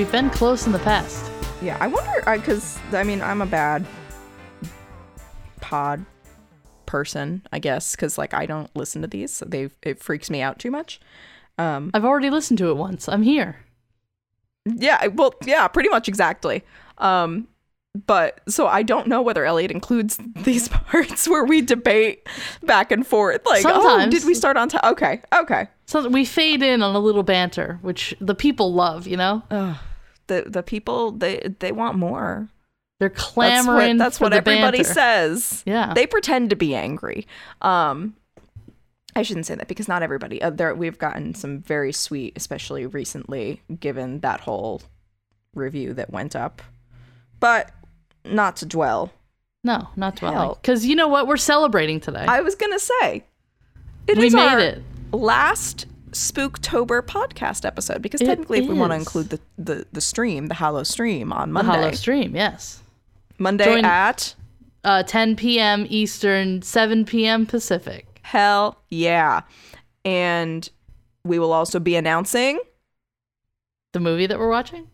[0.00, 1.30] We've been close in the past.
[1.60, 3.84] Yeah, I wonder because I mean I'm a bad
[5.60, 6.06] pod
[6.86, 9.30] person, I guess, because like I don't listen to these.
[9.30, 11.00] So they it freaks me out too much.
[11.58, 13.10] Um, I've already listened to it once.
[13.10, 13.58] I'm here.
[14.64, 16.64] yeah, well, yeah, pretty much exactly.
[16.96, 17.46] Um,
[18.06, 22.26] but so I don't know whether Elliot includes these parts where we debate
[22.62, 23.44] back and forth.
[23.44, 24.92] Like, oh, did we start on time?
[24.92, 25.68] Okay, okay.
[25.84, 29.06] So we fade in on a little banter, which the people love.
[29.06, 29.42] You know,
[30.30, 32.48] The the people they they want more.
[33.00, 33.98] they're That's clamoring.
[33.98, 34.92] what, that's what everybody banter.
[34.94, 35.62] says.
[35.66, 35.92] Yeah.
[35.92, 37.26] They pretend to be angry.
[37.60, 38.14] Um
[39.16, 40.40] I shouldn't say that because not everybody.
[40.40, 44.82] Uh, there we've gotten some very sweet, especially recently given that whole
[45.52, 46.62] review that went up.
[47.40, 47.72] But
[48.24, 49.12] not to dwell.
[49.64, 50.38] No, not dwelling.
[50.38, 50.58] Hell.
[50.62, 51.26] Because you know what?
[51.26, 52.24] We're celebrating today.
[52.28, 53.24] I was going to say
[54.06, 54.82] it we made it.
[55.12, 60.46] last Spooktober podcast episode because technically if we want to include the, the the stream,
[60.46, 61.78] the Hollow stream on Monday, The.
[61.78, 62.82] Hollow Stream, yes.
[63.38, 64.34] Monday Join- at
[64.84, 65.86] Uh, 10 p.m.
[65.88, 67.46] Eastern, 7 p.m.
[67.46, 68.18] Pacific.
[68.22, 69.42] Hell yeah.
[70.04, 70.68] And
[71.24, 72.58] we will also be announcing
[73.92, 74.86] The movie that we're watching?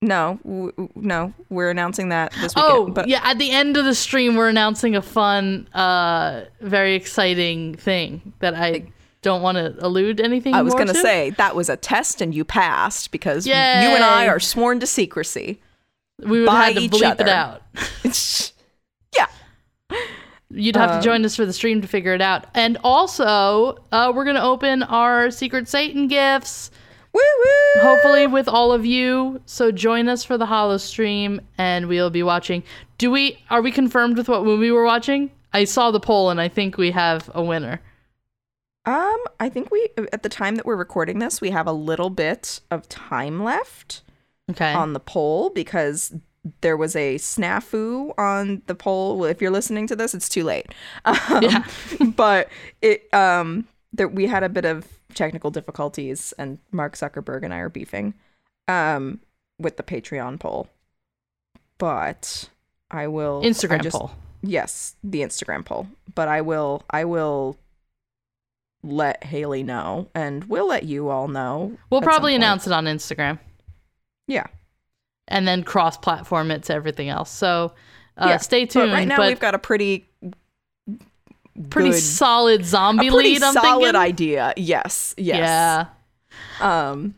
[0.00, 2.72] no, w- w- no, we're announcing that this weekend.
[2.72, 3.20] Oh, but yeah.
[3.24, 8.54] At the end of the stream, we're announcing a fun, uh, very exciting thing that
[8.54, 8.84] I
[9.28, 12.34] don't want to allude anything I was going to say that was a test and
[12.34, 13.52] you passed because Yay.
[13.82, 15.60] you and I are sworn to secrecy.
[16.18, 17.62] we would have to bleep it out.
[19.16, 19.26] yeah.
[20.50, 22.46] You'd have to join us for the stream to figure it out.
[22.54, 26.70] And also, uh, we're going to open our Secret Satan gifts,
[27.12, 27.82] Woo woo.
[27.82, 29.40] hopefully with all of you.
[29.44, 32.62] So join us for the Hollow stream, and we'll be watching.
[32.96, 33.38] Do we?
[33.50, 35.30] Are we confirmed with what movie we're watching?
[35.52, 37.80] I saw the poll, and I think we have a winner.
[38.86, 42.10] Um, I think we at the time that we're recording this, we have a little
[42.10, 44.02] bit of time left
[44.50, 44.72] Okay.
[44.72, 46.14] on the poll because
[46.62, 49.18] there was a snafu on the poll.
[49.18, 50.72] Well, if you're listening to this, it's too late.
[51.04, 51.64] Um, Yeah.
[52.16, 52.48] but
[52.80, 57.58] it um there we had a bit of technical difficulties and Mark Zuckerberg and I
[57.58, 58.14] are beefing
[58.68, 59.20] um
[59.58, 60.68] with the Patreon poll.
[61.76, 62.48] But
[62.90, 64.12] I will I Instagram just- poll.
[64.40, 65.88] Yes, the Instagram poll.
[66.14, 67.58] But I will I will
[68.82, 71.76] let Haley know and we'll let you all know.
[71.90, 73.38] We'll probably announce it on Instagram
[74.26, 74.46] Yeah.
[75.26, 77.30] and then cross-platform it to everything else.
[77.30, 77.74] So
[78.16, 78.90] uh, Yeah, stay tuned.
[78.90, 80.08] But right now we've got a pretty
[81.70, 83.42] pretty good- solid zombie pretty lead.
[83.42, 84.00] I'm solid thinking.
[84.00, 84.54] idea.
[84.56, 85.14] Yes.
[85.18, 85.38] Yes.
[85.38, 85.86] Yeah.
[86.60, 87.14] Um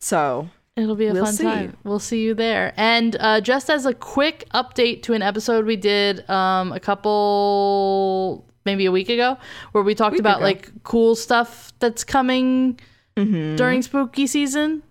[0.00, 1.42] so It'll be a We'll fun see.
[1.44, 1.76] time.
[1.84, 2.74] We'll see you there.
[2.76, 8.44] And uh, just as a quick update to an episode we did um, a couple,
[8.66, 9.38] maybe a week ago,
[9.72, 10.44] where we talked about ago.
[10.44, 12.78] like cool stuff that's coming
[13.16, 14.82] mhm, during spooky season.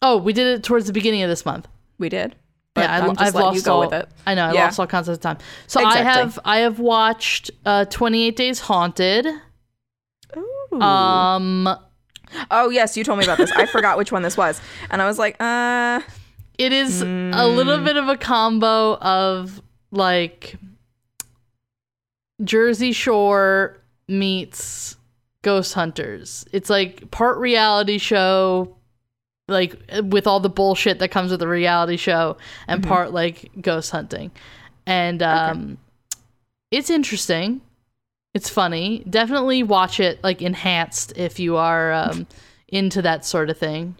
[0.00, 1.68] Oh, we did it towards the beginning of this month.
[1.98, 2.34] we did.
[2.76, 3.80] Yeah, I, I'm just I've lost you go all.
[3.80, 4.08] with it.
[4.26, 4.64] I know I Yeah.
[4.64, 5.38] lost all concept of time.
[5.68, 9.26] So I have I have watched uh, Twenty Eight Days Haunted.
[10.36, 10.80] Ooh.
[10.80, 11.68] Um,
[12.50, 13.52] oh yes, you told me about this.
[13.52, 14.60] I forgot which one this was.
[14.90, 16.00] And I was like, uh
[16.58, 17.06] It is a
[17.46, 17.84] little Mm.
[17.84, 19.62] bit of a combo of
[19.92, 20.56] like
[22.42, 23.78] Jersey Shore
[24.08, 24.96] meets
[25.42, 26.44] Ghost Hunters.
[26.52, 28.76] It's like part reality show,
[29.48, 32.36] like with all the bullshit that comes with a reality show,
[32.66, 32.88] and Mm-hmm.
[32.88, 34.30] part like ghost hunting.
[34.86, 35.78] And um,
[36.70, 37.60] it's interesting.
[38.34, 39.04] It's funny.
[39.08, 42.26] Definitely watch it like enhanced if you are um,
[42.68, 43.96] into that sort of thing.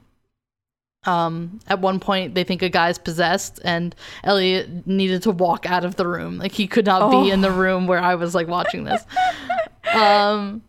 [1.07, 5.85] Um, at one point, they think a guy's possessed, and Elliot needed to walk out
[5.85, 6.39] of the room.
[6.39, 9.03] Like he could not be in the room where I was like watching this.
[9.95, 10.63] um,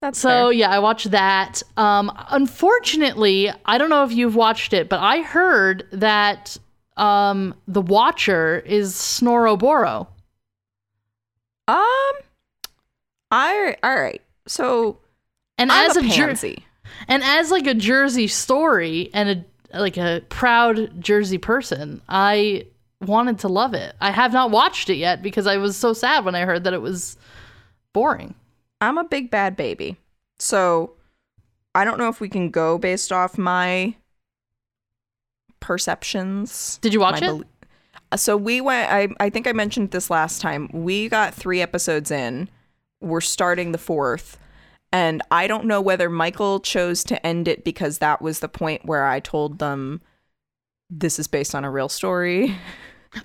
[0.00, 0.52] that's so fair.
[0.52, 1.62] yeah, I watched that.
[1.76, 6.56] Um, unfortunately, I don't know if you've watched it, but I heard that
[6.96, 10.06] um, the Watcher is Snoroboro.
[11.66, 11.76] Um
[13.30, 14.22] I all right.
[14.46, 14.98] So
[15.58, 16.63] And I'm as a a, Jer- pansy.
[17.08, 19.28] And as like a Jersey story and
[19.72, 22.66] a like a proud Jersey person, I
[23.00, 23.94] wanted to love it.
[24.00, 26.72] I have not watched it yet because I was so sad when I heard that
[26.72, 27.16] it was
[27.92, 28.34] boring.
[28.80, 29.96] I'm a big bad baby.
[30.38, 30.92] So
[31.74, 33.94] I don't know if we can go based off my
[35.60, 36.78] perceptions.
[36.82, 37.30] Did you watch it?
[38.12, 40.68] Uh, So we went I I think I mentioned this last time.
[40.72, 42.48] We got 3 episodes in.
[43.00, 44.36] We're starting the 4th.
[44.94, 48.84] And I don't know whether Michael chose to end it because that was the point
[48.84, 50.00] where I told them
[50.88, 52.56] this is based on a real story.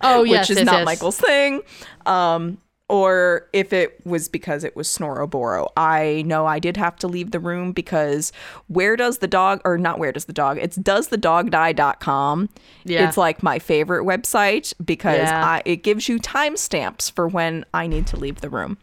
[0.01, 0.85] Oh which yes, is yes, not yes.
[0.85, 1.61] Michael's thing.
[2.05, 5.69] Um, or if it was because it was Snoroboro.
[5.75, 8.31] I know I did have to leave the room because
[8.67, 10.59] where does the dog or not where does the dog?
[10.61, 12.49] It's doesthedogdie.com.
[12.83, 13.07] Yeah.
[13.07, 15.43] It's like my favorite website because Yeah.
[15.43, 18.77] I, it gives you timestamps for when I need to leave the room.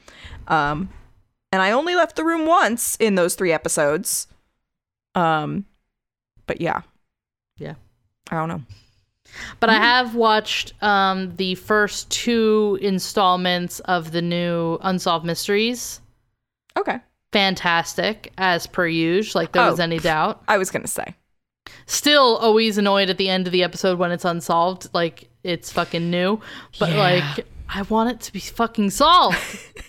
[0.49, 0.89] Um
[1.53, 4.27] and I only left the room once in those 3 episodes.
[5.15, 5.65] Um
[6.47, 6.83] but yeah.
[7.59, 7.75] Yeah.
[8.31, 8.63] I don't know.
[9.61, 16.01] But I have watched um, the first two installments of the new Unsolved Mysteries.
[16.77, 16.99] Okay.
[17.33, 19.43] Fantastic, as per usual.
[19.43, 19.83] Like there was Oh.
[19.83, 20.43] any doubt.
[20.49, 21.15] I was going to say.
[21.87, 24.89] Still always annoyed at the end of the episode when it's unsolved.
[24.95, 26.41] Like it's fucking new.
[26.79, 26.99] But Yeah.
[26.99, 29.39] like I want it to be fucking solved.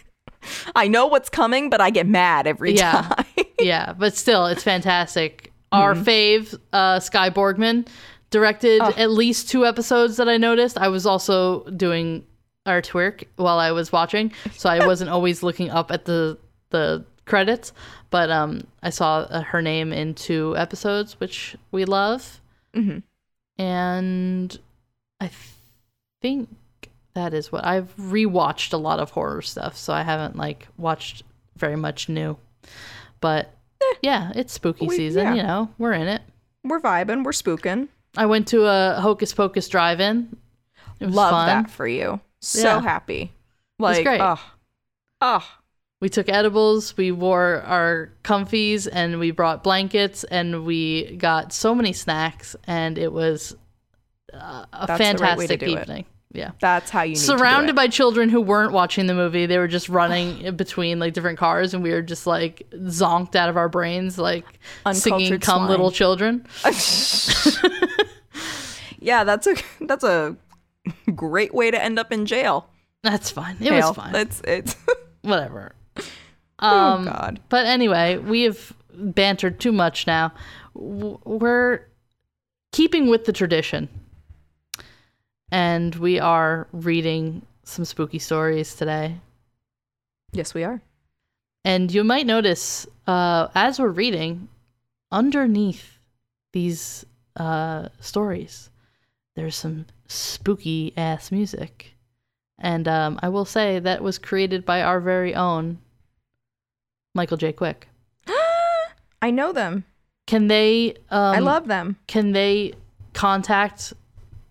[0.75, 3.01] I know what's coming, but I get mad every Yeah.
[3.01, 3.25] time.
[3.59, 5.51] yeah, but still, it's fantastic.
[5.71, 6.03] Our Mm-hmm.
[6.03, 7.87] fave, uh, Skye Borgman,
[8.29, 8.93] directed Oh.
[8.97, 10.77] at least two episodes that I noticed.
[10.77, 12.25] I was also doing
[12.65, 16.37] artwork while I was watching, so I wasn't always looking up at the
[16.69, 17.71] the credits.
[18.09, 22.39] But um, I saw uh, her name in two episodes, which we love,
[22.75, 23.03] Mhm.
[23.57, 24.57] and
[25.19, 25.29] I
[26.21, 26.49] think
[27.17, 31.23] that is what I've rewatched a lot of horror stuff, so I haven't like watched
[31.57, 32.37] very much new.
[33.19, 33.53] But
[34.01, 34.89] yeah, it's spooky Eh.
[34.89, 35.33] We- season, yeah.
[35.35, 35.69] you know.
[35.77, 36.21] We're in it.
[36.63, 37.87] We're vibing, we're spooking.
[38.15, 40.35] I went to a Hocus Pocus drive-in.
[40.99, 41.47] It was Love fun.
[41.47, 42.19] that for you.
[42.41, 42.81] So Yeah.
[42.81, 43.31] happy.
[43.79, 44.21] Like, great.
[44.21, 44.39] oh,
[45.21, 45.47] oh,
[46.01, 51.73] We took edibles, we wore our comfies, and we brought blankets, and we got so
[51.73, 53.55] many snacks, and it was
[54.33, 56.05] uh, a That's the right fantastic do it.
[56.33, 56.51] Yeah.
[56.59, 59.87] that's how you need Surrounded by children who weren't watching the movie, they were just
[59.89, 64.17] running between like different cars, and we were just like zonked out of our brains,
[64.17, 64.45] like
[64.93, 65.69] singing Uncultured "Come swine.
[65.69, 66.45] Little Children."
[68.99, 70.35] yeah, that's a that's a
[71.15, 72.69] great way to end up in jail.
[73.03, 73.55] That's fine.
[73.59, 73.87] It Hale.
[73.89, 74.11] was fine.
[74.11, 74.75] That's it's.
[75.21, 75.73] Whatever.
[76.59, 77.39] oh Um, God.
[77.49, 80.33] But anyway, we have bantered too much now.
[80.73, 81.81] We're
[82.71, 83.89] keeping with the tradition.
[85.51, 89.17] And we are reading some spooky stories today.
[90.31, 90.81] Yes, we are.
[91.63, 94.49] And you might notice uh, as we're reading,
[95.11, 95.97] underneath
[96.53, 97.05] these
[97.35, 98.69] uh, stories,
[99.35, 101.95] there's some spooky ass music.
[102.59, 105.77] And um, I will say that was created by our very own
[107.13, 107.51] Michael J.
[107.53, 107.87] Quick.
[109.21, 109.85] I know them.
[110.25, 110.95] Can they?
[111.09, 111.97] Um, I love them.
[112.07, 112.73] Can they
[113.13, 113.93] contact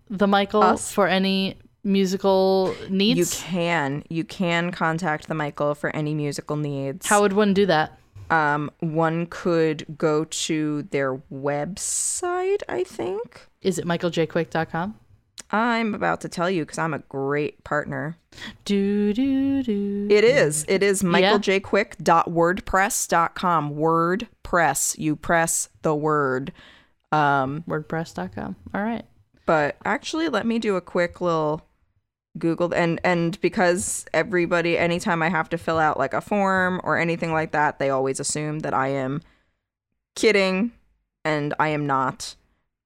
[0.09, 0.91] the Michael Us?
[0.91, 3.17] for any musical needs?
[3.17, 7.07] You can you can contact the Michael for any musical needs.
[7.07, 7.99] How would one do that?
[8.29, 13.47] um one could go to their website, I think.
[13.61, 14.95] Is it michaeljquick.com?
[15.49, 18.17] I'm about to tell you because I'm a great partner.
[18.65, 20.07] Do do do.
[20.11, 20.65] It is.
[20.67, 23.71] It is michaeljquick.wordpress.com.
[23.75, 24.97] WordPress.
[24.97, 26.51] You press the word.
[27.13, 28.57] Um, WordPress.com.
[28.73, 29.05] All right.
[29.47, 31.63] But actually, let me do a quick little
[32.37, 36.99] Google and and because everybody, anytime I have to fill out like a form or
[36.99, 39.23] anything like that, they always assume that I am
[40.15, 40.71] kidding,
[41.25, 42.35] and I am not.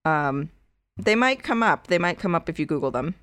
[0.05, 0.49] Um,
[0.97, 1.87] they might come up.
[1.87, 3.15] They might come up if you Google them.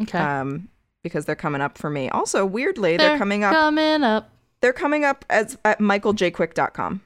[0.00, 0.18] Okay.
[0.18, 0.68] Um,
[1.02, 2.08] because they're coming up for me.
[2.08, 3.52] Also, weirdly, they're, They're coming up.
[3.52, 4.30] Coming up.
[4.60, 7.02] they're coming up as at michaeljquick.com.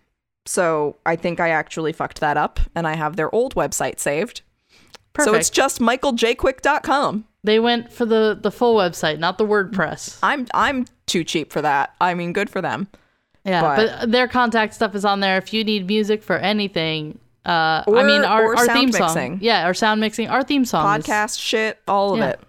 [0.47, 4.43] So I think I actually fucked that up and I have their old website saved.
[5.19, 5.35] Perfect.
[5.35, 7.25] So it's just michaeljquick.com.
[7.45, 10.19] they went for the the full website, not the WordPress.
[10.23, 11.95] I'm I'm too cheap for that.
[12.01, 12.89] I mean, good for them.
[13.45, 15.39] Yeah, But- but, their contact stuff is on there.
[15.39, 19.07] If you need music for anything, uh, I mean, our, or our sound theme song,
[19.15, 19.39] mixing.
[19.41, 22.29] yeah, our sound mixing, our theme song, is- Podcast shit, all of Yeah.
[22.31, 22.41] it.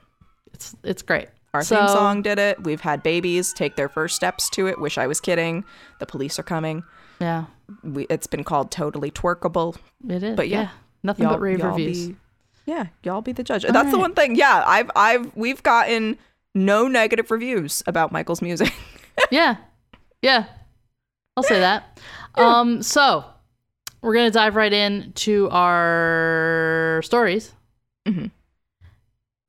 [0.53, 1.29] it's it's great.
[1.53, 2.63] Our So- theme song did it.
[2.63, 4.79] We've had babies take their first steps to it.
[4.79, 5.63] Wish I was kidding.
[5.99, 6.83] The police are coming.
[7.21, 7.45] Yeah,
[7.83, 9.77] We, it's been called totally twerkable.
[10.07, 10.35] it is.
[10.35, 10.69] But yeah, yeah,
[11.03, 12.07] nothing but rave reviews.
[12.09, 12.15] Be,
[12.69, 13.63] yeah, y'all be the judge.
[13.67, 14.35] That's the one thing.
[14.35, 16.17] Yeah, I've I've we've gotten
[16.53, 18.71] no negative reviews about Michael's music.
[19.31, 19.57] yeah,
[20.21, 20.45] yeah,
[21.35, 21.99] I'll say that.
[22.35, 23.25] Um, so
[24.01, 27.51] we're gonna dive right into our stories.
[28.07, 28.31] Mhm.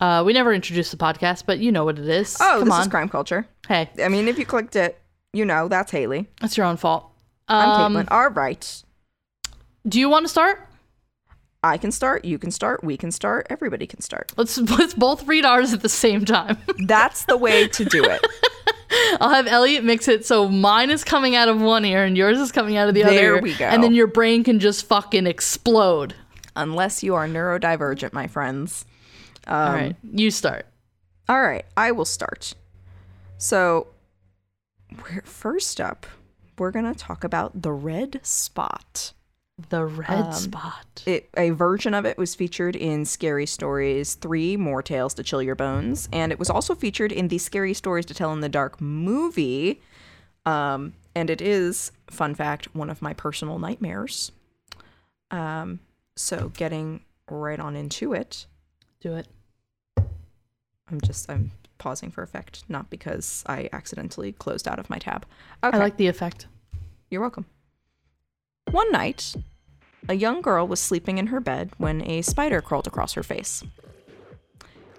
[0.00, 2.36] Uh, we never introduced the podcast, but you know what it is.
[2.40, 2.80] Oh, Come this on.
[2.82, 3.46] is crime culture.
[3.68, 4.98] hey, I mean, if you clicked it,
[5.34, 6.26] you know that's Haley.
[6.42, 7.06] it's your own fault.
[7.48, 8.08] I'm Um, Caitlin.
[8.10, 8.82] All right.
[9.86, 10.66] do you want to start?
[11.62, 12.24] I can start.
[12.24, 12.82] You can start.
[12.82, 13.46] We can start.
[13.50, 14.32] Everybody can start.
[14.36, 16.58] Let's let's both read ours at the same time.
[16.86, 18.26] That's the way to do it.
[19.20, 22.38] I'll have Elliot mix it so mine is coming out of one ear and yours
[22.38, 23.64] is coming out of the other There we go.
[23.64, 26.14] And then your brain can just fucking explode.
[26.56, 28.84] Unless you are neurodivergent, my friends.
[29.46, 30.66] Um, All right, you start.
[31.28, 32.54] All right, I will start.
[33.38, 33.86] So,
[34.96, 36.06] we're, first up,
[36.58, 39.12] we're going to talk about the red spot.
[39.68, 41.02] The red spot.
[41.06, 45.42] It, a version of it was featured in Scary Stories 3 More Tales to Chill
[45.42, 48.48] Your Bones, and it was also featured in the Scary Stories to Tell in the
[48.48, 49.80] Dark movie.
[50.46, 54.32] Um, and it is, fun fact, one of my personal nightmares.
[55.30, 55.80] Um,
[56.16, 58.46] so, getting right on into it,
[59.00, 59.28] Do it.
[60.90, 65.24] I'm just I'm pausing for effect, not because I accidentally closed out of my tab.
[65.62, 65.76] Okay.
[65.76, 66.46] I like the effect.
[67.10, 67.46] You're welcome.
[68.70, 69.34] One night,
[70.08, 73.62] a young girl was sleeping in her bed when a spider crawled across her face.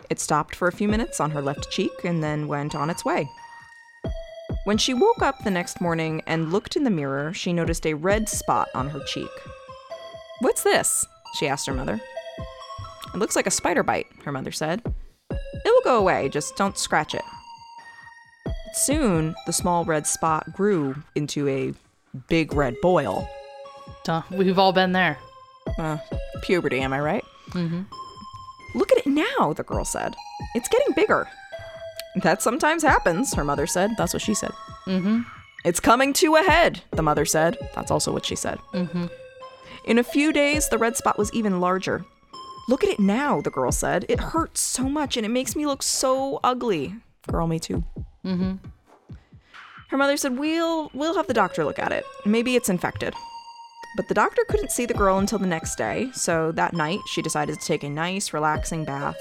[0.09, 3.05] It stopped for a few minutes on her left cheek and then went on its
[3.05, 3.29] way.
[4.65, 7.93] When she woke up the next morning and looked in the mirror, she noticed a
[7.93, 9.29] red spot on her cheek.
[10.39, 11.05] What's this?
[11.35, 11.99] she asked her mother.
[13.13, 14.81] It looks like a spider bite, her mother said.
[15.29, 17.23] It will go away, just don't scratch it.
[18.73, 21.73] Soon, the small red spot grew into a
[22.27, 23.29] big red boil.
[24.03, 25.17] Duh, We've all been there.
[25.77, 25.97] Uh,
[26.41, 27.25] puberty, am I right?
[27.51, 27.81] Mm-hmm.
[28.77, 30.15] Look at it now, the girl said.
[30.55, 31.27] It's getting bigger.
[32.23, 33.91] That sometimes happens, her mother said.
[33.97, 34.51] That's what she said.
[34.87, 35.21] Mm-hmm.
[35.63, 37.57] It's coming to a head, the mother said.
[37.75, 38.57] That's also what she said.
[38.73, 39.05] Mm-hmm.
[39.85, 42.05] In a few days, the red spot was even larger.
[42.67, 44.05] Look at it now, the girl said.
[44.09, 46.95] It hurts so much and it makes me look so ugly.
[47.27, 47.83] Girl, me too.
[48.25, 48.55] Mm-hmm.
[49.89, 52.05] Her mother said, "We'll we'll have the doctor look at it.
[52.25, 53.13] Maybe it's infected."
[53.95, 57.21] But the doctor couldn't see the girl until the next day, so that night she
[57.21, 59.17] decided to take a nice, relaxing bath.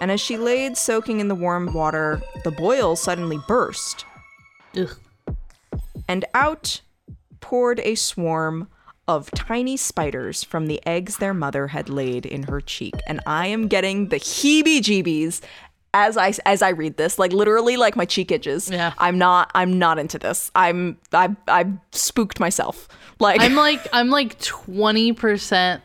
[0.00, 4.04] And as she laid soaking in the warm water, the boil suddenly burst,
[4.76, 4.96] Ugh.
[6.06, 6.82] and out
[7.40, 8.68] poured a swarm
[9.08, 12.94] of tiny spiders from the eggs their mother had laid in her cheek.
[13.06, 15.40] And I am getting the heebie-jeebies
[16.06, 18.70] as I as I read this, like literally, like my cheek itches.
[18.70, 18.92] Yeah.
[18.98, 19.50] I'm not.
[19.54, 20.50] I'm not into this.
[20.54, 20.98] I'm.
[21.12, 21.34] I.
[21.46, 22.88] I spooked myself.
[23.20, 25.82] Like I'm like I'm like twenty percent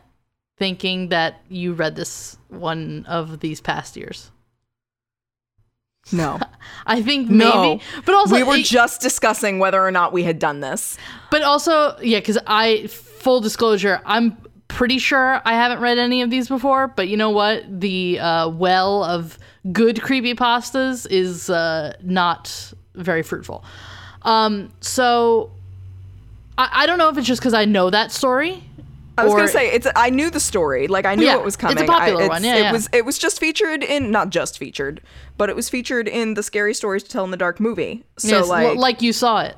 [0.58, 4.30] thinking that you read this one of these past years.
[6.12, 6.40] no.
[6.86, 7.62] I think No.
[7.62, 10.98] maybe, but also we were it- just discussing whether or not we had done this.
[11.32, 14.38] But also, yeah, because I, full disclosure, I'm
[14.74, 16.88] pretty sure I haven't read any of these before.
[16.88, 17.64] But you know what?
[17.82, 19.38] The uh, well of
[19.72, 23.64] good creepy pastas is uh, not very fruitful.
[24.24, 25.52] Um, so
[26.58, 28.64] I, I don't know if it's just because I know that story.
[29.18, 29.88] I was or- gonna say it's.
[29.96, 30.88] I knew the story.
[30.88, 31.86] Like I knew Yeah, it was it's a coming.
[31.86, 32.72] popular I, one, yeah, it yeah.
[32.72, 32.90] was.
[32.92, 35.02] It was just featured in not just featured,
[35.38, 38.04] but it was featured in the Scary Stories to Tell in the Dark movie.
[38.18, 39.56] So Yes, like, like you saw it.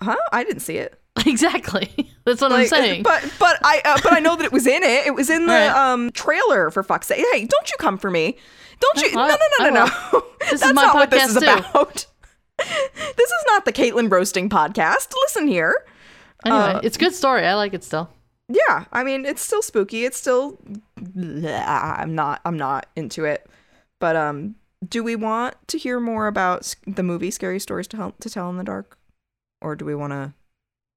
[0.00, 0.16] huh?
[0.30, 1.00] I didn't see it.
[1.26, 1.90] exactly.
[2.24, 3.02] That's what I'm saying.
[3.02, 5.06] But but I uh, but I know that it was in it.
[5.06, 5.68] It was in the Right.
[5.92, 7.24] um trailer for fuck's sake.
[7.32, 8.36] Hey, don't you come for me.
[8.80, 9.14] Don't you?
[9.14, 10.22] No, no, no, no, no.
[10.40, 11.68] This is That's my not what this is podcast, too.
[11.70, 12.06] about.
[12.58, 15.12] this is not the Caitlin roasting podcast.
[15.22, 15.84] Listen here.
[16.44, 17.46] anyway, uh, it's a good story.
[17.46, 18.10] I like it still.
[18.48, 20.04] Yeah, I mean, it's still spooky.
[20.04, 20.58] It's still
[20.96, 23.46] Blah, I'm not I'm not into it.
[24.00, 24.56] But um
[24.86, 28.50] do we want to hear more about the movie Scary Stories to, Hel- to Tell
[28.50, 28.98] in the Dark
[29.62, 30.34] or do we want to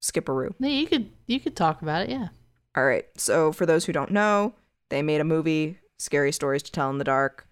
[0.08, 0.54] skip a roo?
[0.60, 2.10] Yeah, you could you could talk about it.
[2.10, 2.30] Yeah.
[2.76, 3.06] All right.
[3.18, 4.54] So for those who don't know,
[4.90, 7.48] they made a movie Scary Stories to Tell in the Dark.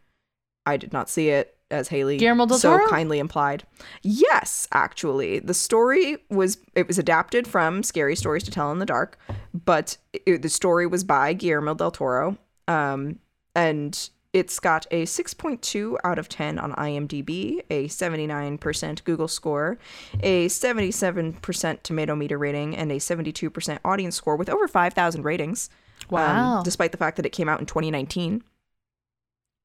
[0.66, 2.88] I did not see it as Haley Guillermo del so Toro?
[2.90, 3.64] kindly implied.
[4.04, 5.40] Yes, actually.
[5.40, 9.18] The story was it was adapted from Scary Stories to Tell in the Dark,
[9.54, 12.38] but it, the story was by Guillermo del Toro.
[12.68, 13.20] Um
[13.56, 19.78] and it's got a 6.2 out of 10 on IMDb, a 79% Google score,
[20.22, 25.70] a 77% tomato meter rating, and a 72% audience score with over 5,000 ratings.
[25.70, 26.62] um, Wow.
[26.64, 28.44] despite the fact that it came out in 2019.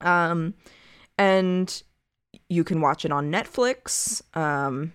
[0.03, 0.55] Um,
[1.19, 1.83] and
[2.49, 4.23] you can watch it on Netflix.
[4.37, 4.93] Um,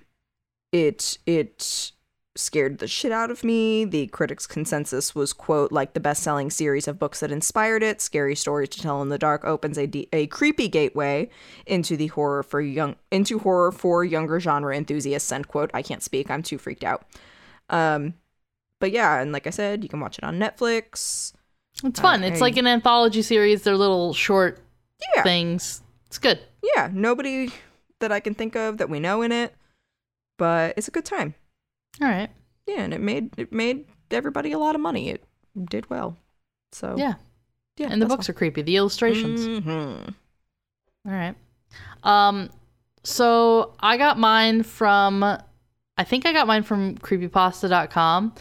[0.72, 1.92] it it
[2.38, 3.86] scared the shit out of me.
[3.86, 8.02] The critics' consensus was quote like the best-selling series of books that inspired it.
[8.02, 11.30] Scary stories to tell in the dark opens a de- a creepy gateway
[11.66, 15.32] into the horror for young into horror for younger genre enthusiasts.
[15.32, 15.72] End quote.
[15.74, 16.30] I can't speak.
[16.30, 17.06] I'm too freaked out.
[17.70, 18.16] Um,
[18.80, 21.34] but yeah, and like I said, you can watch it on Netflix.
[21.84, 22.24] It's fun.
[22.24, 23.64] Uh, it's like an anthology series.
[23.64, 24.60] They're little short
[25.16, 25.82] Yeah, things.
[26.08, 26.40] It's good.
[26.76, 26.90] yeah.
[26.92, 27.50] Nobody
[28.00, 29.56] that I can think of that we know in it,
[30.38, 31.34] but it's a good time.
[32.02, 32.30] All right.
[32.68, 35.10] Yeah, and it made it made everybody a lot of money.
[35.10, 35.24] It
[35.70, 36.18] did well.
[36.72, 37.16] So Yeah.
[37.78, 37.88] yeah.
[37.90, 38.62] And the books are creepy.
[38.62, 39.64] The illustrations.
[39.64, 39.80] hmm
[41.08, 41.36] All right.
[42.04, 42.50] Um
[43.04, 48.34] so I got mine from I think I got mine from creepypasta.com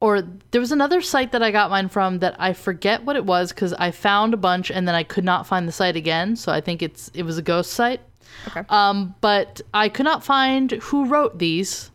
[0.00, 3.24] or there was another site that I got mine from that I forget what it
[3.24, 6.36] was cuz I found a bunch and then I could not find the site again,
[6.36, 8.00] so I think it's it was a ghost site.
[8.48, 8.62] Okay.
[8.68, 11.90] Um, but I could not find who wrote these,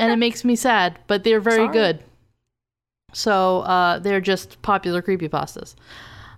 [0.00, 0.98] and it makes me sad.
[1.06, 1.72] But they're very Sorry.
[1.72, 2.04] good.
[3.12, 5.74] So uh, they're just popular creepypastas.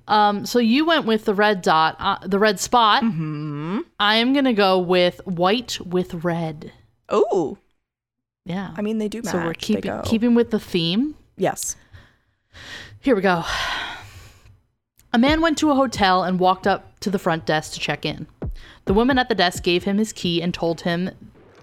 [0.06, 3.02] Um, so you went with the red dot, uh, the red spot.
[3.02, 3.80] Hmm.
[4.00, 6.72] I am gonna go with white with red.
[7.08, 7.58] Oh,
[8.44, 8.72] Yeah.
[8.76, 9.32] I mean they do match.
[9.32, 11.14] so we're keeping keeping with the theme.
[11.36, 11.76] Yes.
[13.00, 13.44] Here we go.
[15.12, 18.04] A man went to a hotel and walked up to the front desk to check
[18.04, 18.26] in.
[18.84, 21.10] The woman at the desk gave him his key and told him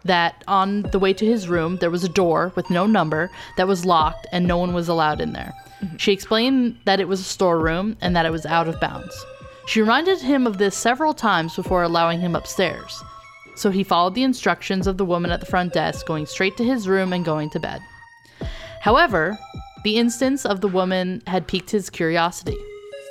[0.05, 3.67] that on the way to his room there was a door with no number that
[3.67, 5.53] was locked and no one was allowed in there.
[5.81, 5.97] Mm-hmm.
[5.97, 9.25] She explained that it was a storeroom and that it was out of bounds.
[9.67, 13.03] She reminded him of this several times before allowing him upstairs.
[13.55, 16.63] So he followed the instructions of the woman at the front desk, going straight to
[16.63, 17.81] his room and going to bed.
[18.81, 19.37] However,
[19.83, 22.57] the instance of the woman had piqued his curiosity.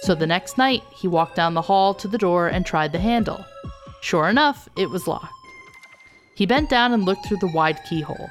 [0.02, 2.98] So the next night, he walked down the hall to the door and tried the
[2.98, 3.44] handle.
[4.02, 5.32] Sure enough, it was locked.
[6.34, 8.30] He bent down and looked through the wide keyhole.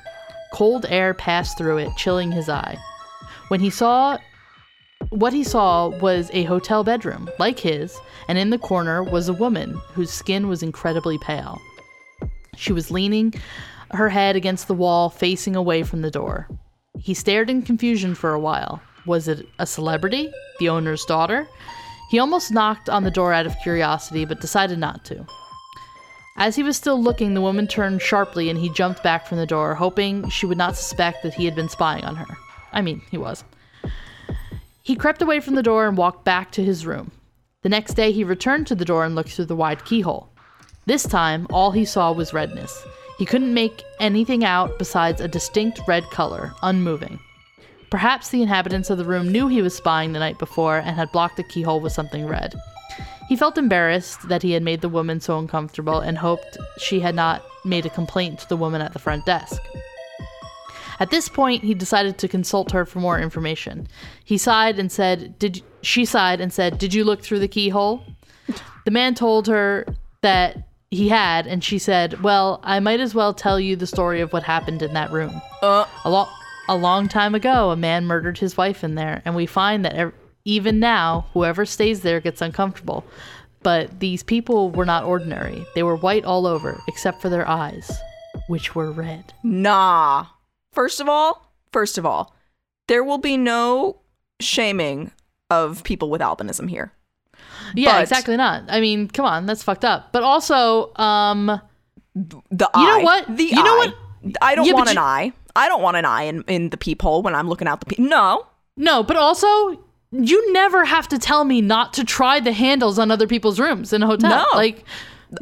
[0.54, 2.78] Cold air passed through it, chilling his eye.
[3.48, 4.18] When he saw
[5.10, 9.34] what he saw was a hotel bedroom, like his, and in the corner was a
[9.34, 11.60] woman whose skin was incredibly pale.
[12.56, 13.34] She was leaning
[13.92, 16.48] her head against the wall, facing away from the door.
[16.98, 18.82] He stared in confusion for a while.
[19.06, 20.32] Was it a celebrity?
[20.60, 21.48] The owner's daughter?
[22.10, 25.26] He almost knocked on the door out of curiosity, but decided not to.
[26.36, 29.46] As he was still looking, the woman turned sharply and he jumped back from the
[29.46, 32.38] door, hoping she would not suspect that he had been spying on her.
[32.72, 33.44] I mean, he was.
[34.82, 37.12] He crept away from the door and walked back to his room.
[37.62, 40.30] The next day, he returned to the door and looked through the wide keyhole.
[40.86, 42.84] This time, all he saw was redness.
[43.18, 47.20] He couldn't make anything out besides a distinct red color, unmoving.
[47.90, 51.12] Perhaps the inhabitants of the room knew he was spying the night before and had
[51.12, 52.54] blocked the keyhole with something red.
[53.30, 57.16] He felt embarrassed that he had made the woman so uncomfortable and hoped she had
[57.16, 59.62] not made a complaint to the woman at the front desk.
[61.00, 63.88] At this point, he decided to consult her for more information.
[64.24, 68.04] He sighed and said, "Did she sighed and said, "Did you look through the keyhole?"
[68.86, 69.86] The man told her
[70.22, 74.22] that he had, and she said, "Well, I might as well tell you the story
[74.22, 75.42] of what happened in that room.
[75.62, 76.30] Uh, A lo-
[76.70, 79.96] a long time ago, a man murdered his wife in there, and we find that
[79.96, 80.14] ev-
[80.46, 83.04] even now, whoever stays there gets uncomfortable.
[83.62, 85.66] But these people were not ordinary.
[85.74, 87.90] They were white all over, except for their eyes,
[88.48, 89.34] which were red.
[89.44, 90.26] nah.
[90.74, 92.34] First of all, first of all,
[92.88, 94.02] there will be no
[94.42, 95.12] shaming
[95.52, 96.92] of people with albinism here.
[97.76, 98.64] Yeah, But- exactly not.
[98.70, 100.12] I mean, come on, that's fucked up.
[100.12, 101.62] But also, um,
[102.16, 103.38] The You know what?
[103.38, 103.94] The You know eye.
[104.42, 105.32] I don't Yeah, want an you- eye.
[105.56, 108.00] I don't want an eye in, in the peephole when I'm looking out the peep.
[108.00, 108.46] No.
[108.76, 109.80] no, but also,
[110.14, 113.92] you never have to tell me not to try the handles on other people's rooms
[113.94, 114.30] in a hotel.
[114.30, 114.46] No.
[114.58, 114.86] Like,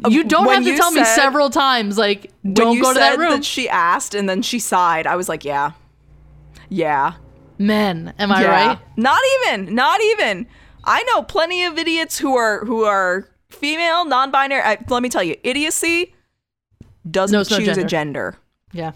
[0.04, 2.98] uh, you don't when have to tell me several times, like, don't you go to
[2.98, 3.42] that said room.
[3.42, 5.72] she asked and then she sighed, I was like, yeah.
[6.70, 7.14] Yeah.
[7.58, 8.66] Men, am I yeah.
[8.68, 8.78] right?
[8.96, 9.74] Not even.
[9.74, 10.46] Not even.
[10.84, 14.62] I know plenty of idiots who are who are female, non-binary.
[14.62, 16.14] I, let me tell you, idiocy
[17.08, 17.88] doesn't no choose a gender.
[17.88, 18.36] gender.
[18.72, 18.92] Yeah.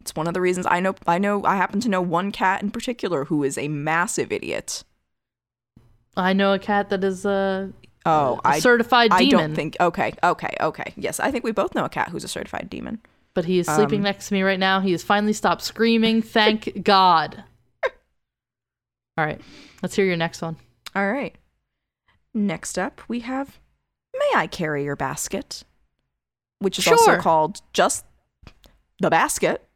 [0.00, 2.60] It's one of the reasons I know I know I happen to know one cat
[2.60, 4.82] in particular who is a massive idiot.
[6.16, 7.72] I know a cat that is a,
[8.04, 10.92] Oh, a I certified I demon, don't think okay, okay, okay.
[10.96, 13.00] Yes, I think we both know a cat who's a certified demon.
[13.34, 14.80] but he is sleeping um, next to me right now.
[14.80, 16.20] He has finally stopped screaming.
[16.22, 17.44] Thank God.
[19.16, 19.40] All right,
[19.82, 20.56] let's hear your next one.
[20.96, 21.34] All right.
[22.34, 23.58] Next up, we have
[24.14, 25.64] May I Carry Your Basket?
[26.60, 28.04] Which is also called just
[29.00, 29.66] The Basket.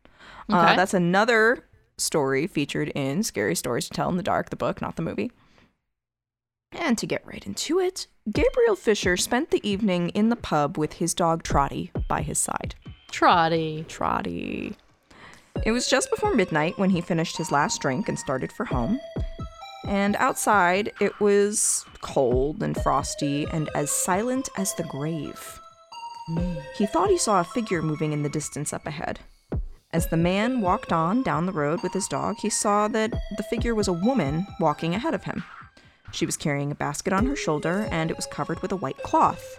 [0.49, 0.77] Uh, Okay.
[0.77, 1.65] that's another
[1.99, 5.33] story featured in Scary Stories to Tell in the Dark, the book, not the movie.
[6.73, 10.95] And to get right into it, Gabriel Fisher spent the evening in the pub with
[10.95, 12.75] his dog Trotty by his side.
[13.11, 13.85] Trotty.
[13.89, 14.77] Trotty.
[15.65, 19.01] It was just before midnight when he finished his last drink and started for home.
[19.87, 25.61] And outside, it was cold and frosty and as silent as the grave.
[26.77, 29.21] He thought he saw a figure moving in the distance up ahead.
[29.93, 33.45] As the man walked on down the road with his dog, he saw that the
[33.45, 35.45] figure was a woman walking ahead of him.
[36.13, 38.99] She was carrying a basket on her shoulder and it was covered with a white
[38.99, 39.59] cloth.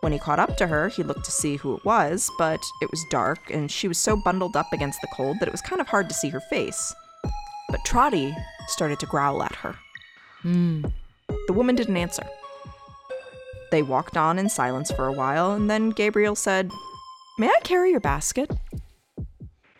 [0.00, 2.90] When he caught up to her, he looked to see who it was, but it
[2.90, 5.80] was dark and she was so bundled up against the cold that it was kind
[5.80, 6.94] of hard to see her face.
[7.70, 8.34] But Trotty
[8.68, 9.76] started to growl at her.
[10.44, 10.92] Mm.
[11.46, 12.24] The woman didn't answer.
[13.70, 16.70] They walked on in silence for a while, and then Gabriel said,
[17.38, 18.50] May I carry your basket?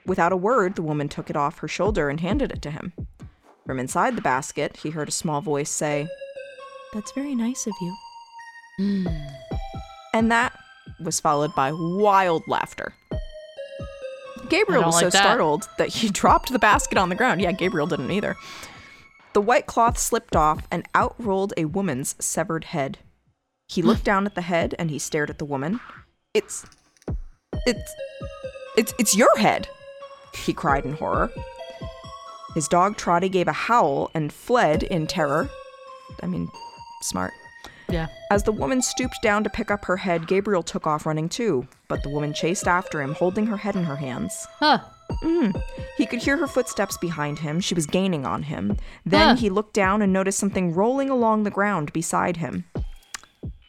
[0.05, 2.93] Without a word, the woman took it off her shoulder and handed it to him.
[3.67, 6.09] From inside the basket, he heard a small voice say,
[6.95, 7.97] That's very nice of you.
[8.81, 9.33] Mm.
[10.15, 10.57] And that
[11.01, 12.95] was followed by wild laughter.
[14.49, 15.23] Gabriel was like so that.
[15.23, 17.41] startled that he dropped the basket on the ground.
[17.41, 18.37] Yeah, Gabriel didn't either.
[19.33, 22.99] The white cloth slipped off and out rolled a woman's severed head.
[23.69, 25.81] He looked down at the head and he stared at the woman.
[26.33, 26.65] It's
[27.67, 27.95] it's
[28.77, 29.69] it's it's your head.
[30.35, 31.33] He cried in horror.
[32.57, 35.51] His dog Trotty gave a howl and fled in terror.
[36.23, 36.49] I mean,
[37.03, 37.35] smart.
[37.91, 38.07] Yeah.
[38.31, 41.69] As the woman stooped down to pick up her head, Gabriel took off running too,
[41.87, 44.47] but the woman chased after him, holding her head in her hands.
[44.59, 44.79] Huh.
[45.23, 45.51] Mm-hmm.
[45.99, 47.61] He could hear her footsteps behind him.
[47.61, 48.79] She was gaining on him.
[49.05, 49.37] Then Huh.
[49.37, 52.65] he looked down and noticed something rolling along the ground beside him.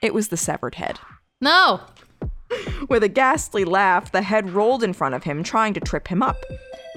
[0.02, 0.97] It was the severed head.
[1.41, 1.82] No.
[2.89, 6.23] With a ghastly laugh, the head rolled in front of him, trying to trip him
[6.23, 6.38] up.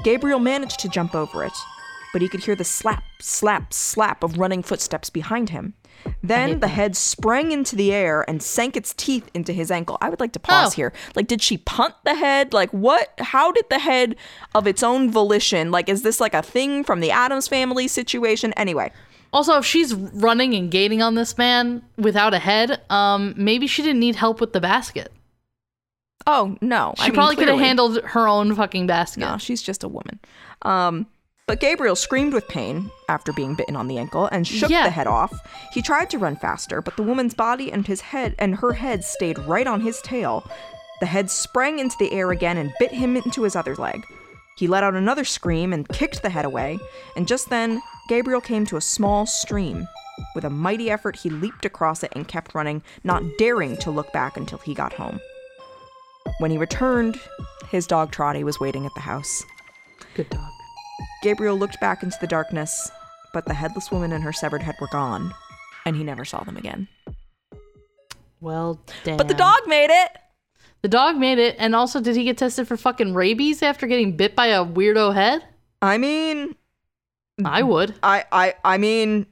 [0.04, 1.52] Gabriel managed to jump over it,
[2.12, 5.74] but he could hear the slap, slap, slap of running footsteps behind him.
[6.22, 9.98] Then the head sprang into the air and sank its teeth into his ankle.
[10.00, 10.76] I would like to pause Oh.
[10.76, 10.92] here.
[11.14, 12.54] Like, did she punt the head?
[12.54, 13.12] Like, what?
[13.18, 14.16] How did the head,
[14.54, 18.52] of its own volition, like, is this like a thing from the Addams family situation?
[18.56, 18.92] Anyway,
[19.32, 23.80] Also, if she's running and gaining on this man without a head, um, maybe she
[23.82, 25.12] didn't need help with the basket.
[26.26, 29.20] oh no, She probably could have handled her own fucking basket.
[29.20, 30.18] No, she's just a woman.
[30.62, 31.06] Um,
[31.50, 34.84] but Gabriel screamed with pain after being bitten on the ankle and shook Yeah.
[34.84, 35.32] the head off.
[35.72, 39.02] He tried to run faster, but the woman's body and his head and her head
[39.04, 40.48] stayed right on his tail.
[41.00, 44.04] The head sprang into the air again and bit him into his other leg.
[44.56, 46.78] He let out another scream and kicked the head away,
[47.16, 49.88] and just then, Gabriel came to a small stream.
[50.36, 54.12] With a mighty effort, he leaped across it and kept running, not daring to look
[54.12, 55.18] back until he got home.
[56.38, 57.18] When he returned,
[57.70, 59.42] his dog Trotty was waiting at the house.
[60.14, 60.50] Good dog.
[61.22, 62.90] Gabriel looked back into the darkness,
[63.32, 65.34] but the headless woman and her severed head were gone,
[65.84, 66.88] and he never saw them again.
[68.40, 69.16] Well, damn.
[69.16, 70.16] But the dog made it!
[70.82, 74.16] The dog made it, and also, did he get tested for fucking rabies after getting
[74.16, 75.44] bit by a weirdo head?
[75.82, 76.56] I mean,
[77.44, 77.94] I would.
[78.02, 79.26] I, I, I mean,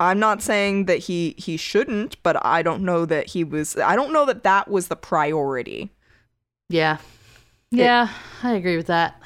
[0.00, 3.76] I'm not saying that he he shouldn't, but I don't know that he was.
[3.76, 5.90] I don't know that that was the priority.
[6.68, 6.98] Yeah.
[7.70, 8.08] Yeah,
[8.42, 9.20] I agree with that.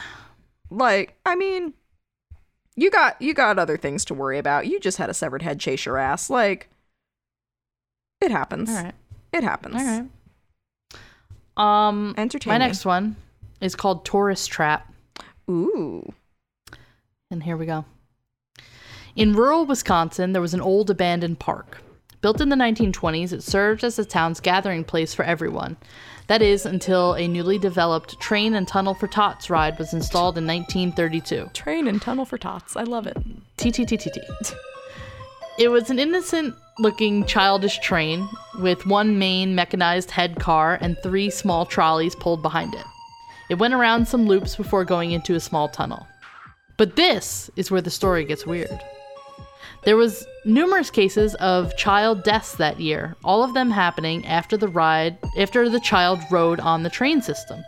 [0.71, 1.75] Like, I mean,
[2.77, 4.67] you got you got other things to worry about.
[4.67, 6.31] You just had a severed head chase your ass.
[6.31, 6.69] Like,
[8.21, 8.71] it happens.
[8.71, 8.95] All right.
[9.33, 9.77] It happens.
[9.77, 10.09] All right.
[11.57, 13.17] Um, Entertain my next one
[13.61, 14.93] is called Tourist Trap.
[15.51, 16.13] Ooh.
[17.31, 17.85] And here we go.
[19.17, 21.83] In rural Wisconsin, there was an old abandoned park.
[22.21, 25.77] Built in the 1920s, it served as the town's gathering place for everyone.
[26.29, 30.47] That is, until a newly developed train and tunnel for tots ride was installed in
[30.47, 31.51] 1932.
[31.55, 32.77] Train and tunnel for tots.
[32.77, 33.17] I love it.
[33.57, 34.55] TTTTT.
[35.59, 38.29] It was an innocent looking childish train
[38.61, 42.85] with one main mechanized head car and three small trolleys pulled behind it.
[43.49, 46.07] It went around some loops before going into a small tunnel.
[46.77, 48.79] But this is where the story gets weird.
[49.88, 54.68] There was numerous cases of child deaths that year, all of them happening after the
[54.68, 57.64] ride after the child rode on the train system.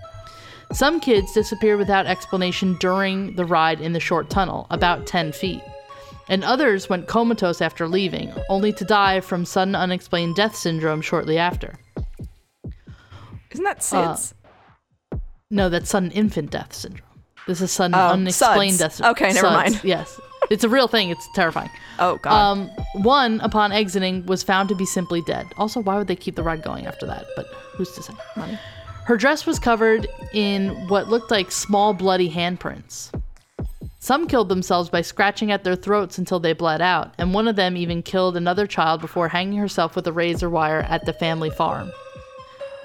[0.70, 5.62] Some kids disappeared without explanation during the ride in the short tunnel, about 10 feet.
[6.28, 11.38] And others went comatose after leaving, only to die from sudden unexplained death syndrome shortly
[11.38, 11.76] after.
[13.50, 13.80] Isn't that Uh,
[14.14, 14.34] SIDS?
[15.50, 17.08] No, that's sudden infant death syndrome.
[17.46, 18.78] This is sudden Oh, unexplained SUDS.
[18.78, 19.10] death syndrome.
[19.12, 19.80] Okay, never mind.
[19.82, 20.20] Yes.
[20.48, 21.10] It's a real thing.
[21.10, 21.70] It's terrifying.
[21.98, 22.32] oh God.
[22.32, 22.70] Um,
[23.02, 25.46] one, upon exiting, was found to be simply dead.
[25.56, 27.26] Also, why would they keep the ride going after that?
[27.36, 28.14] But who's to say?
[28.36, 28.58] Money.
[29.04, 33.12] Her dress was covered in what looked like small bloody handprints.
[33.98, 37.56] Some killed themselves by scratching at their throats until they bled out, and one of
[37.56, 41.50] them even killed another child before hanging herself with a razor wire at the family
[41.50, 41.92] farm.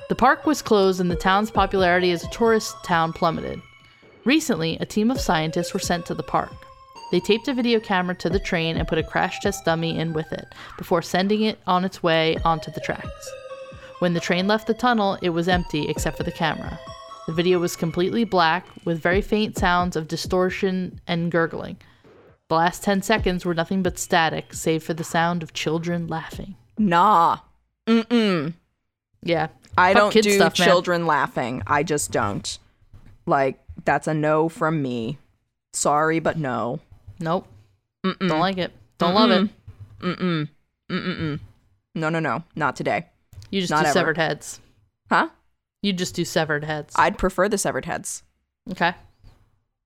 [0.10, 3.62] The park was closed and the town's popularity as a tourist town plummeted.
[4.26, 6.52] Recently, a team of scientists were sent to the park.
[7.12, 10.14] They taped a video camera to the train and put a crash test dummy in
[10.14, 13.32] with it before sending it on its way onto the tracks.
[14.00, 16.80] When the train left the tunnel, it was empty except for the camera.
[17.28, 21.78] The video was completely black with very faint sounds of distortion and gurgling.
[22.50, 26.56] The last 10 seconds were nothing but static, save for the sound of children laughing.
[26.78, 27.38] nah.
[27.88, 28.54] Mm-mm.
[29.22, 29.48] Yeah.
[29.78, 30.68] I Fuck don't do stuff, man.
[30.68, 31.62] children laughing.
[31.68, 32.58] I just don't.
[33.26, 35.18] Like, that's a no from me.
[35.74, 36.80] Sorry, but no.
[37.20, 37.48] Nope.
[38.06, 38.72] mm Don't like it.
[38.98, 39.50] Don't love it.
[40.00, 40.48] Mm-mm.
[40.90, 41.40] Mm-mm.
[41.96, 42.44] No, no, no.
[42.56, 43.08] Not today.
[43.50, 43.94] You just Not do ever.
[43.94, 44.60] severed heads.
[45.10, 45.30] Huh?
[45.82, 46.94] You just do severed heads.
[46.98, 48.24] I'd prefer the severed heads.
[48.72, 48.94] okay.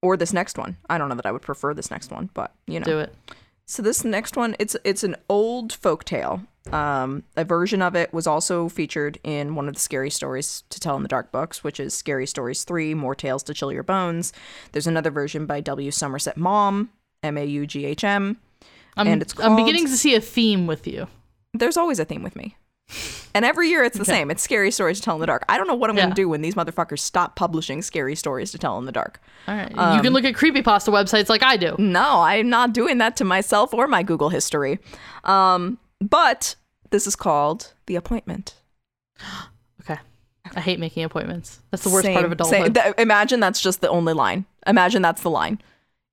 [0.02, 0.78] Or this next one.
[0.90, 2.86] I don't know that I would prefer this next one, but you know.
[2.86, 3.14] Do it.
[3.66, 8.14] So this next one, it's it's an old folk tale Um, a version of it
[8.14, 11.64] was also featured in one of the Scary Stories to Tell in the Dark books,
[11.66, 14.32] which is Scary Stories 3 More Tales to Chill Your Bones.
[14.72, 15.92] There's another version by W.
[15.92, 16.90] Somerset Maugham,
[17.24, 18.38] M A U G H M.
[18.98, 21.08] And it's I'm beginning to see a theme with you.
[21.54, 22.58] There's always a theme with me.
[23.36, 24.32] And every year it's the same.
[24.32, 25.46] It's Scary Stories to Tell in the Dark.
[25.48, 28.52] I don't know what I'm going to do when these motherfuckers stop publishing Scary Stories
[28.52, 29.22] to Tell in the Dark.
[29.48, 29.72] All right.
[29.78, 31.76] Um, you can look at creepypasta websites like I do.
[31.78, 34.80] No, I'm not doing that to myself or my Google history.
[35.24, 36.56] Um, but
[36.90, 38.56] this is called The Appointment.
[39.82, 40.00] Okay.
[40.56, 41.60] I hate making appointments.
[41.72, 42.64] That's the worst part of Same- adulthood.
[42.66, 44.46] same- th- imagine that's just the only line.
[44.68, 45.62] Imagine that's the line.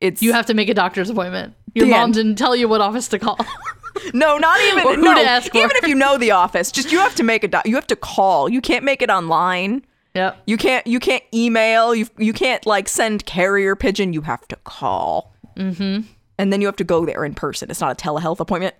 [0.00, 1.54] It's you have to make a doctor's appointment.
[1.74, 2.14] Your mom end.
[2.14, 3.38] didn't tell you what office to call.
[4.14, 5.14] no, not even no.
[5.14, 5.58] to ask for.
[5.58, 7.96] even if you know the office, just you have to make a you have to
[7.96, 8.48] call.
[8.48, 9.84] You can't make it online.
[10.14, 10.40] yep.
[10.46, 11.94] You can't you can't email.
[11.94, 14.12] You you can't like send carrier pigeon.
[14.12, 15.32] You have to call.
[15.56, 16.06] Mm-hmm.
[16.38, 17.70] And then you have to go there in person.
[17.70, 18.74] It's not a telehealth appointment.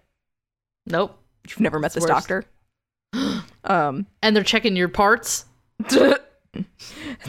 [0.87, 1.19] Nope.
[1.49, 2.11] You've never met It's this worse.
[2.11, 2.45] doctor.
[3.65, 4.07] um.
[4.23, 5.47] And they're checking your parts.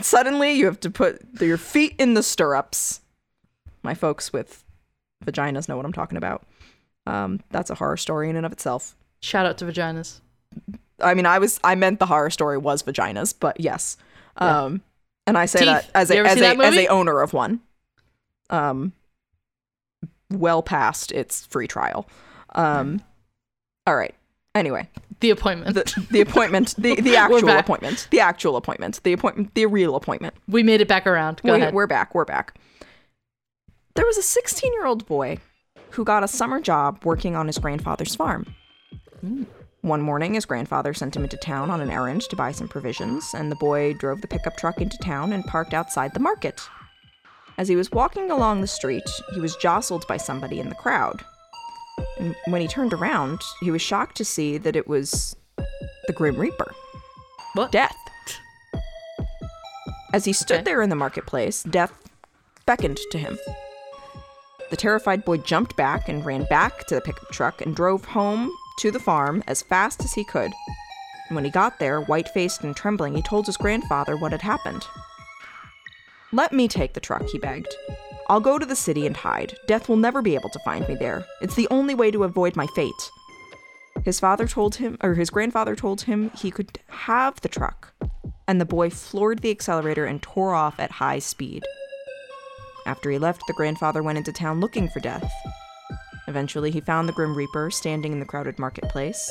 [0.01, 3.01] Suddenly, you have to put your feet in the stirrups.
[3.87, 4.65] My folks with
[5.25, 6.45] vaginas know what I'm talking about.
[7.05, 8.97] Um, that's a horror story in and of itself.
[9.21, 10.19] Shout out to vaginas.
[10.99, 13.95] I mean, I was I meant the horror story was vaginas, but yes.
[14.41, 14.63] Yeah.
[14.63, 14.81] Um,
[15.25, 15.67] and I say Teeth.
[15.67, 17.61] that as a as a as a owner of one.
[18.49, 18.91] Um,
[20.29, 22.09] well past its free trial.
[22.55, 23.01] Um,
[23.85, 24.13] all right.
[24.53, 24.89] Anyway,
[25.21, 25.75] The appointment.
[25.75, 30.33] the the appointment, the the actual appointment, the actual appointment, the appointment, the real appointment.
[30.49, 31.41] we made it back around.
[31.45, 31.73] Go we, ahead.
[31.73, 32.13] We're back.
[32.13, 32.59] We're back.
[33.97, 35.39] There was a 16 year old boy
[35.89, 38.53] who got a summer job working on his grandfather's farm.
[39.81, 43.33] One morning, his grandfather sent him into town on an errand to buy some provisions,
[43.33, 46.61] and the boy drove the pickup truck into town and parked outside the market.
[47.57, 51.25] As he was walking along the street, he was jostled by somebody in the crowd.
[52.19, 55.35] And when he turned around, he was shocked to see that it was
[56.05, 56.71] the Grim Reaper.
[57.53, 57.71] What?
[57.71, 57.97] Death.
[60.13, 60.63] As he stood Okay.
[60.65, 61.93] there in the marketplace, Death
[62.67, 63.39] beckoned to him.
[64.69, 68.51] The terrified boy jumped back and ran back to the pickup truck and drove home
[68.79, 70.51] to the farm as fast as he could.
[71.29, 74.41] And when he got there, white faced and trembling, he told his grandfather what had
[74.41, 74.85] happened.
[76.33, 77.73] Let me take the truck, he begged.
[78.29, 79.55] I'll go to the city and hide.
[79.67, 81.25] Death will never be able to find me there.
[81.41, 82.91] It's the only way to avoid my fate.
[84.03, 87.93] His father told him, or his grandfather told him he could have the truck,
[88.47, 91.63] and the boy floored the accelerator and tore off at high speed.
[92.87, 95.29] After he left, the grandfather went into town looking for Death.
[96.29, 99.29] Eventually, he found the Grim Reaper standing in the crowded marketplace,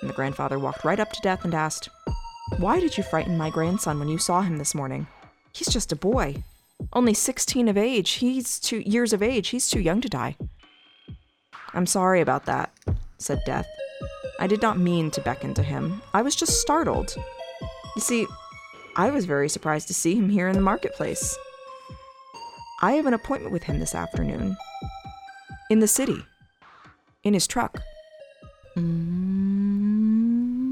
[0.00, 1.90] and the grandfather walked right up to Death and asked,
[2.56, 5.06] Why did you frighten my grandson when you saw him this morning?
[5.52, 6.42] He's just a boy.
[6.94, 8.12] Only 16 of age.
[8.12, 9.48] He's two years of age.
[9.48, 10.36] He's too young to die.
[11.74, 12.72] I'm sorry about that,
[13.18, 13.68] said Death.
[14.38, 16.00] I did not mean to beckon to him.
[16.14, 17.14] I was just startled.
[17.94, 18.26] You see,
[18.96, 21.36] I was very surprised to see him here in the marketplace.
[22.82, 24.56] I have an appointment with him this afternoon.
[25.70, 26.22] In the city.
[27.24, 27.80] In his truck.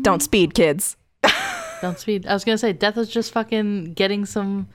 [0.02, 0.96] Don't speed, kids.
[1.80, 2.26] Don't speed.
[2.26, 4.68] I was gonna say Death is just fucking getting some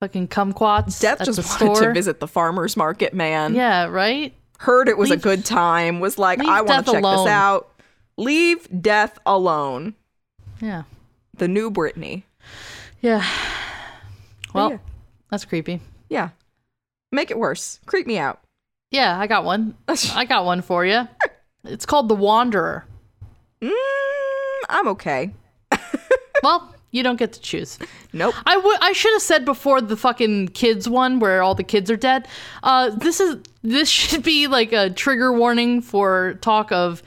[0.00, 1.88] fucking kumquats Death at just wanted store.
[1.88, 3.54] to visit the farmer's market, man.
[3.54, 4.32] Yeah, right.
[4.58, 7.26] Heard it was Leave- a good time, was like, I want to check alone.
[7.26, 7.68] this out.
[8.16, 9.94] Leave death alone.
[10.60, 10.84] Yeah.
[11.36, 12.22] The new Britney.
[13.00, 13.26] Yeah.
[14.54, 14.78] Well, yeah.
[15.30, 15.80] that's creepy.
[16.08, 16.30] Yeah.
[17.12, 17.78] Make it worse.
[17.86, 18.40] Creep me out.
[18.90, 19.74] Yeah, I got one.
[20.14, 21.06] I got one for you.
[21.64, 22.86] It's called The Wanderer.
[23.62, 23.72] Mm,
[24.68, 25.32] I'm okay.
[26.42, 27.78] Well, you don't get to choose.
[28.12, 28.34] Nope.
[28.44, 28.78] I would.
[28.80, 32.26] I should have said before the fucking kids one where all the kids are dead.
[32.62, 37.02] Uh, this is this should be like a trigger warning for talk of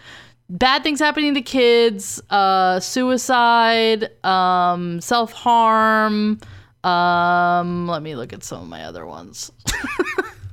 [0.49, 6.39] bad things happening to kids, uh, suicide, um, self harm.
[6.87, 9.51] Um, let me look at some of my other ones.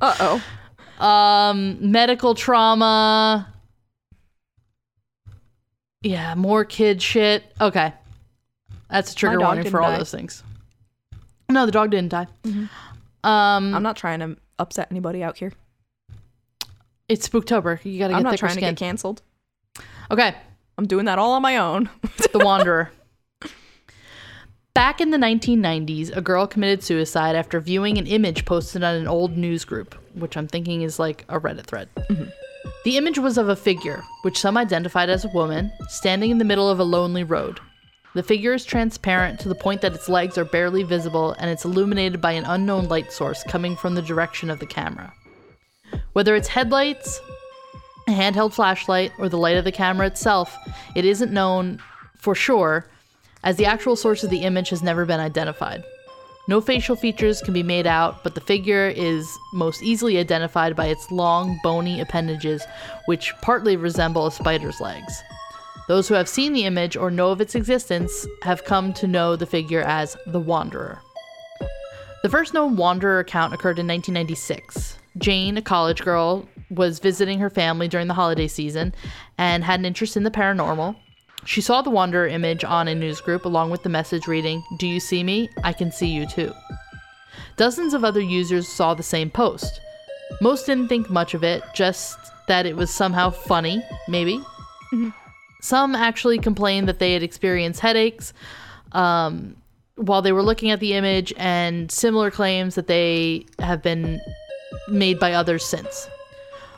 [0.00, 0.40] Uh
[0.98, 1.04] oh.
[1.06, 3.54] um, medical trauma.
[6.02, 7.44] Yeah, more kid shit.
[7.60, 7.92] Okay.
[8.90, 9.98] That's a trigger warning for all die.
[9.98, 10.42] those things.
[11.48, 12.26] No, the dog didn't die.
[12.44, 12.66] Um,
[13.22, 15.52] I'm not trying to upset anybody out here.
[17.08, 17.78] it's Spooktober.
[17.84, 19.22] You gotta Get I'm not trying to get canceled.
[20.10, 20.34] okay,
[20.78, 21.88] I'm doing that all on my own.
[22.32, 22.90] The Wanderer.
[24.74, 29.06] Back in the 1990s, a girl committed suicide after viewing an image posted on an
[29.06, 31.90] old news group, which I'm thinking is like a Reddit thread.
[31.96, 32.30] Mm-hmm.
[32.84, 36.44] The image was of a figure, which some identified as a woman, standing in the
[36.46, 37.60] middle of a lonely road.
[38.14, 41.66] The figure is transparent to the point that its legs are barely visible and it's
[41.66, 45.12] illuminated by an unknown light source coming from the direction of the camera.
[46.14, 47.20] Whether it's headlights,
[48.08, 50.56] a handheld flashlight, or the light of the camera itself,
[50.94, 51.78] it isn't known
[52.16, 52.86] for sure,
[53.44, 55.84] as the actual source of the image has never been identified.
[56.48, 60.86] No facial features can be made out, but the figure is most easily identified by
[60.86, 62.64] its long, bony appendages,
[63.06, 65.22] which partly resemble a spider's legs.
[65.86, 69.36] Those who have seen the image or know of its existence have come to know
[69.36, 71.00] the figure as the Wanderer.
[72.22, 74.98] The first known Wanderer account occurred in 1996.
[75.18, 78.94] Jane, a college girl, was visiting her family during the holiday season
[79.38, 80.96] and had an interest in the paranormal.
[81.44, 84.86] She saw the Wanderer image on a news group along with the message reading, Do
[84.86, 85.50] you see me?
[85.64, 86.52] I can see you too.
[87.56, 89.80] Dozens of other users saw the same post.
[90.40, 92.16] Most didn't think much of it, just
[92.48, 94.42] that it was somehow funny, maybe.
[95.60, 98.32] Some actually complained that they had experienced headaches
[98.92, 99.56] um,
[99.96, 104.20] while they were looking at the image, and similar claims that they have been
[104.88, 106.08] made by others since.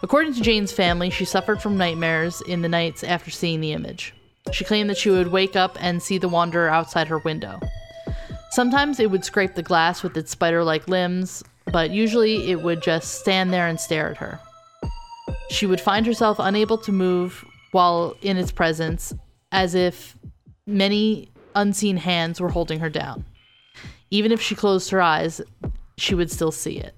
[0.02, 4.13] According to Jane's family, she suffered from nightmares in the nights after seeing the image.
[4.52, 7.60] She claimed that she would wake up and see the Wanderer outside her window.
[8.50, 12.82] Sometimes it would scrape the glass with its spider like limbs, but usually it would
[12.82, 14.38] just stand there and stare at her.
[15.50, 19.12] She would find herself unable to move while in its presence,
[19.50, 20.16] as if
[20.66, 23.24] many unseen hands were holding her down.
[24.10, 25.40] Even if she closed her eyes,
[25.96, 26.94] she would still see it.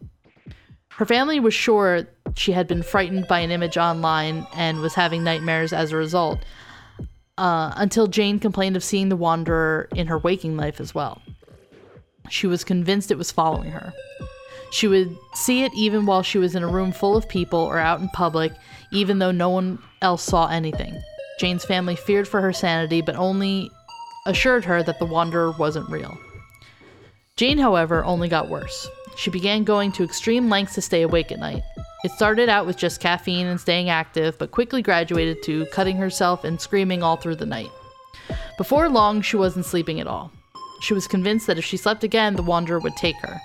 [0.91, 2.07] Her family was sure
[2.37, 6.41] she had been frightened by an image online and was having nightmares as a result,
[7.39, 11.21] uh, until Jane complained of seeing the Wanderer in her waking life as well.
[12.29, 13.93] She was convinced it was following her.
[14.71, 17.79] She would see it even while she was in a room full of people or
[17.79, 18.53] out in public,
[18.93, 21.01] even though no one else saw anything.
[21.39, 23.71] Jane's family feared for her sanity, but only
[24.27, 26.19] assured her that the Wanderer wasn't real.
[27.37, 28.89] Jane, however, only got worse.
[29.17, 31.63] She began going to extreme lengths to stay awake at night.
[32.05, 36.45] It started out with just caffeine and staying active, but quickly graduated to cutting herself
[36.45, 37.71] and screaming all through the night.
[38.59, 40.31] Before long, she wasn't sleeping at all.
[40.81, 43.41] She was convinced that if she slept again, the Wanderer would take her.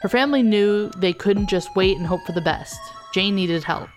[0.00, 2.78] Her family knew they couldn't just wait and hope for the best.
[3.12, 3.88] Jane needed help.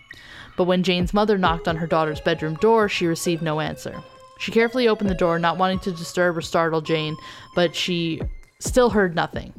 [0.57, 4.01] But when Jane's mother knocked on her daughter's bedroom door, she received no answer.
[4.39, 7.15] She carefully opened the door, not wanting to disturb or startle Jane,
[7.55, 8.21] but she
[8.59, 9.53] still heard nothing.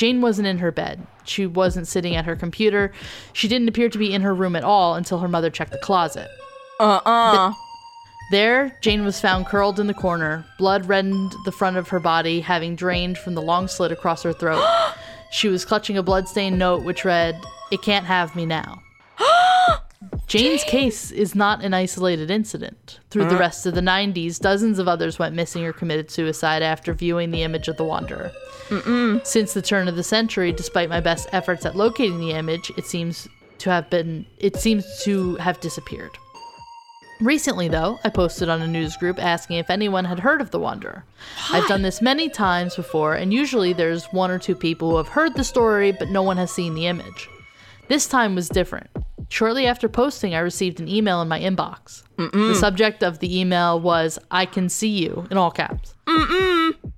[0.00, 1.06] Jane wasn't in her bed.
[1.24, 2.90] She wasn't sitting at her computer.
[3.34, 5.78] She didn't appear to be in her room at all until her mother checked the
[5.78, 6.26] closet.
[6.78, 7.52] Uh uh
[8.30, 10.46] There, Jane was found curled in the corner.
[10.56, 14.32] Blood reddened the front of her body, having drained from the long slit across her
[14.32, 14.64] throat.
[15.32, 17.38] she was clutching a bloodstained note which read,
[17.70, 18.80] It can't have me now.
[20.30, 23.00] Jane's case is not an isolated incident.
[23.10, 23.40] Through the uh-huh.
[23.40, 27.42] rest of the 90s, dozens of others went missing or committed suicide after viewing the
[27.42, 28.30] image of the Wanderer.
[29.24, 32.86] Since the turn of the century, despite my best efforts at locating the image, it
[32.86, 33.26] seems
[33.58, 36.12] to have been it seems to have disappeared.
[37.20, 40.60] Recently, though, I posted on a news group asking if anyone had heard of the
[40.60, 41.04] Wanderer.
[41.50, 45.08] I've done this many times before, and usually there's one or two people who have
[45.08, 47.28] heard the story, but no one has seen the image.
[47.88, 48.88] This time was different.
[49.30, 52.02] Shortly after posting, I received an email in my inbox.
[52.16, 55.94] The subject of the email was, I can see you, in all caps.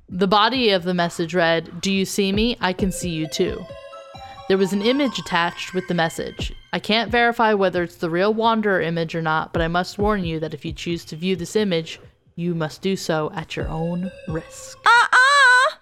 [0.08, 2.56] The body of the message read, Do you see me?
[2.60, 3.64] I can see you too.
[4.48, 6.52] There was an image attached with the message.
[6.72, 10.24] I can't verify whether it's the real Wanderer image or not, but I must warn
[10.24, 12.00] you that if you choose to view this image,
[12.34, 14.78] you must do so at your own risk.
[14.84, 15.74] uh uh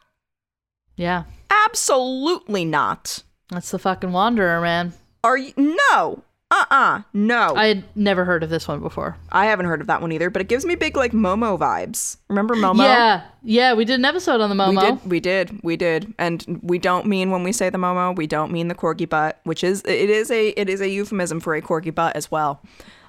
[0.96, 1.24] Yeah,
[1.66, 3.22] Absolutely not.
[3.50, 4.92] that's the fucking Wanderer, man.
[5.24, 6.22] Are you no.
[6.52, 7.54] Uh uh no.
[7.54, 9.16] I had never heard of this one before.
[9.30, 12.16] I haven't heard of that one either, but it gives me big like Momo vibes.
[12.28, 12.78] Remember Momo?
[12.82, 14.70] Yeah, yeah, we did an episode on the Momo.
[14.70, 18.16] We did, we did, we did, and we don't mean when we say the Momo,
[18.16, 21.38] we don't mean the corgi butt, which is it is a it is a euphemism
[21.38, 22.60] for a corgi butt as well,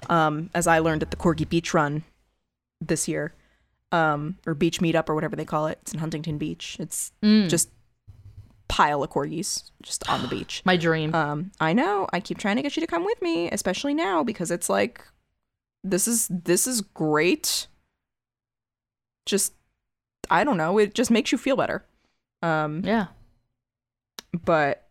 [0.08, 2.04] um, as I learned at the corgi beach run
[2.80, 3.32] this year,
[3.90, 5.78] um, or beach meetup or whatever they call it.
[5.82, 6.76] It's in Huntington Beach.
[6.78, 7.48] It's Mm.
[7.48, 7.70] just
[8.72, 10.62] pile of corgis just on the beach.
[10.64, 11.14] My dream.
[11.14, 12.08] Um, I know.
[12.10, 15.04] I keep trying to get you to come with me, especially now because it's like
[15.84, 17.66] this is this is great.
[19.26, 19.52] Just
[20.30, 21.84] I don't know, it just makes you feel better.
[22.42, 23.06] Um, yeah.
[24.44, 24.88] but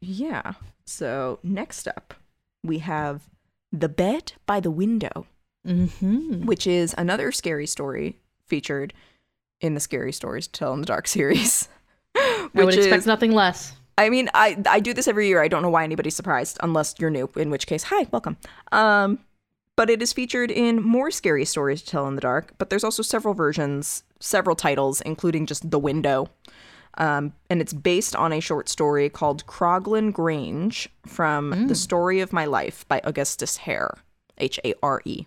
[0.00, 0.52] yeah.
[0.84, 2.14] So next up,
[2.64, 3.22] we have
[3.72, 5.26] The Bed by the Window,
[5.66, 6.46] Mm-hmm.
[6.46, 8.92] which is another scary story featured
[9.60, 11.68] in the Scary Stories to Tell in the Dark series.
[12.54, 13.72] I would which expect is- nothing less.
[13.98, 15.42] I mean, I I do this every year.
[15.42, 17.28] I don't know why anybody's surprised, unless you're new.
[17.36, 18.36] In which case, hi, welcome.
[18.72, 19.18] Um,
[19.76, 22.54] but it is featured in more scary stories to tell in the dark.
[22.58, 26.28] But there's also several versions, several titles, including just The Window.
[26.98, 32.32] Um, and it's based on a short story called Croglin Grange from The Story of
[32.32, 33.94] My Life by Augustus Hare.
[34.38, 35.26] H A R E,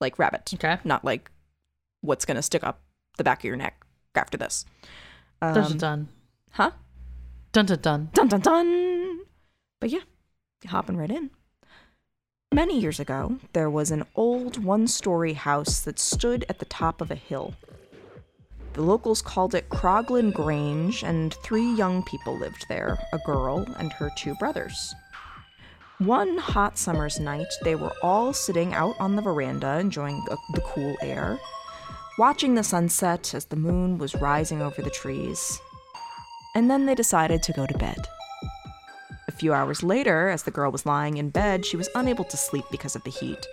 [0.00, 0.78] like rabbit, Okay.
[0.84, 1.30] not like
[2.02, 2.80] what's gonna stick up
[3.16, 3.82] the back of your neck
[4.14, 4.66] after this.
[5.40, 6.08] Dun dun Um, dun.
[6.52, 6.70] Huh?
[7.52, 8.10] Dun dun dun.
[8.12, 9.20] Dun dun dun.
[9.80, 10.00] But yeah,
[10.66, 11.30] hopping right in.
[12.54, 17.00] Many years ago, there was an old one story house that stood at the top
[17.00, 17.54] of a hill.
[18.74, 23.92] The locals called it Croglin Grange, and three young people lived there a girl and
[23.94, 24.94] her two brothers.
[25.98, 30.62] One hot summer's night, they were all sitting out on the veranda enjoying the- the
[30.62, 31.38] cool air,
[32.18, 35.60] watching the sunset as the moon was rising over the trees.
[36.54, 38.06] And then they decided to go to bed.
[39.28, 42.36] A few hours later, as the girl was lying in bed, she was unable to
[42.36, 43.46] sleep because of the heat.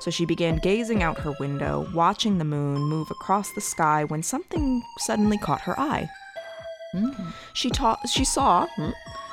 [0.00, 4.22] So she began gazing out her window, watching the moon move across the sky when
[4.22, 6.10] something suddenly caught her eye.
[6.94, 7.32] Mm.
[7.54, 8.66] She, ta- she saw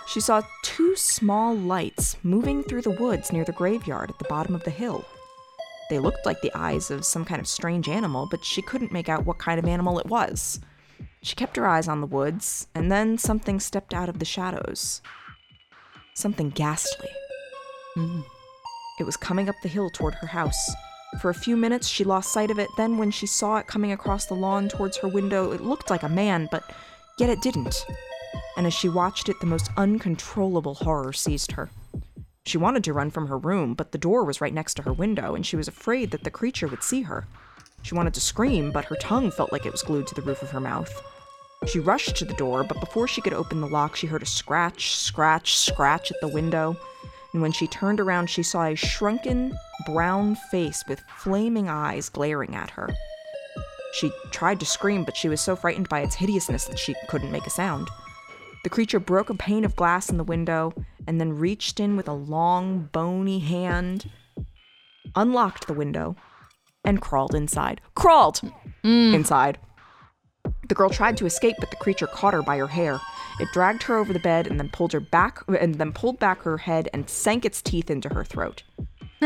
[0.09, 4.55] she saw two small lights moving through the woods near the graveyard at the bottom
[4.55, 5.05] of the hill.
[5.91, 9.07] They looked like the eyes of some kind of strange animal, but she couldn't make
[9.07, 10.59] out what kind of animal it was.
[11.21, 15.01] She kept her eyes on the woods, and then something stepped out of the shadows.
[16.13, 17.09] Something ghastly.
[17.97, 18.23] Mm.
[18.99, 20.71] It was coming up the hill toward her house.
[21.21, 22.69] For a few minutes, she lost sight of it.
[22.77, 26.03] Then, when she saw it coming across the lawn towards her window, it looked like
[26.03, 26.63] a man, but
[27.17, 27.85] yet it didn't.
[28.55, 31.69] And as she watched it, the most uncontrollable horror seized her.
[32.45, 34.93] She wanted to run from her room, but the door was right next to her
[34.93, 37.27] window, and she was afraid that the creature would see her.
[37.81, 40.41] She wanted to scream, but her tongue felt like it was glued to the roof
[40.41, 41.03] of her mouth.
[41.67, 44.27] She rushed to the door, but before she could open the lock, she heard a
[44.27, 46.77] scratch, scratch, scratch at the window.
[47.33, 49.53] And when she turned around, she saw a shrunken,
[49.85, 52.89] brown face with flaming eyes glaring at her.
[53.93, 57.31] She tried to scream, but she was so frightened by its hideousness that she couldn't
[57.31, 57.89] make a sound.
[58.63, 60.73] The creature broke a pane of glass in the window
[61.07, 64.09] and then reached in with a long, bony hand,
[65.15, 66.15] unlocked the window,
[66.89, 67.79] and crawled inside.
[67.95, 68.41] Crawled
[68.83, 69.13] mm.
[69.13, 69.59] inside.
[70.67, 72.99] The girl tried to escape, but the creature caught her by her hair.
[73.39, 76.41] It dragged her over the bed and then pulled her back and then pulled back
[76.41, 78.63] her head and sank its teeth into her throat.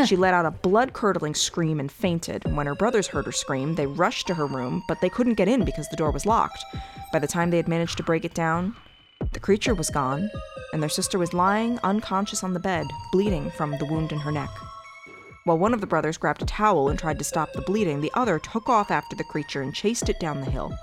[0.06, 2.44] She let out a blood-curdling scream and fainted.
[2.56, 5.48] When her brothers heard her scream, they rushed to her room, but they couldn't get
[5.48, 6.66] in because the door was locked.
[7.12, 8.76] By the time they had managed to break it down,
[9.34, 10.32] the creature was gone,
[10.74, 14.32] and their sister was lying unconscious on the bed, bleeding from the wound in her
[14.32, 14.50] neck.
[15.46, 18.12] While one of the brothers grabbed a towel and tried to stop the bleeding, the
[18.14, 20.74] other took off after the creature and chased it down the hill.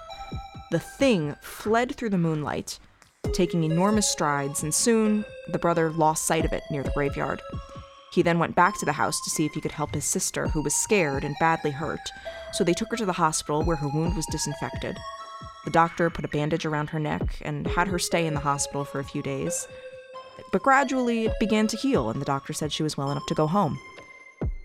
[0.70, 2.78] The thing fled through the moonlight,
[3.32, 7.40] taking enormous strides, and soon the brother lost sight of it near the graveyard.
[8.12, 10.48] He then went back to the house to see if he could help his sister,
[10.48, 12.00] who was scared and badly hurt,
[12.52, 14.98] so they took her to the hospital where her wound was disinfected.
[15.64, 18.84] The doctor put a bandage around her neck and had her stay in the hospital
[18.84, 19.66] for a few days.
[20.52, 23.34] But gradually it began to heal, and the doctor said she was well enough to
[23.34, 23.78] go home.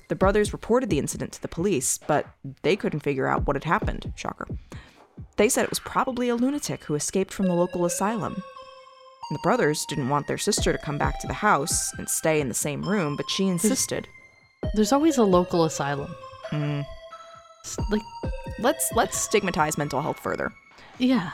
[0.07, 2.27] The brothers reported the incident to the police, but
[2.61, 4.13] they couldn't figure out what had happened.
[4.15, 4.47] Shocker.
[5.37, 8.33] They said it was probably a lunatic who escaped from the local asylum.
[8.33, 12.39] And the brothers didn't want their sister to come back to the house and stay
[12.39, 14.07] in the same room, but she insisted.
[14.75, 16.13] There's always a local asylum.
[16.51, 16.85] Mm,
[17.89, 18.01] like,
[18.59, 20.53] let's let's stigmatize mental health further.
[20.99, 21.31] yeah.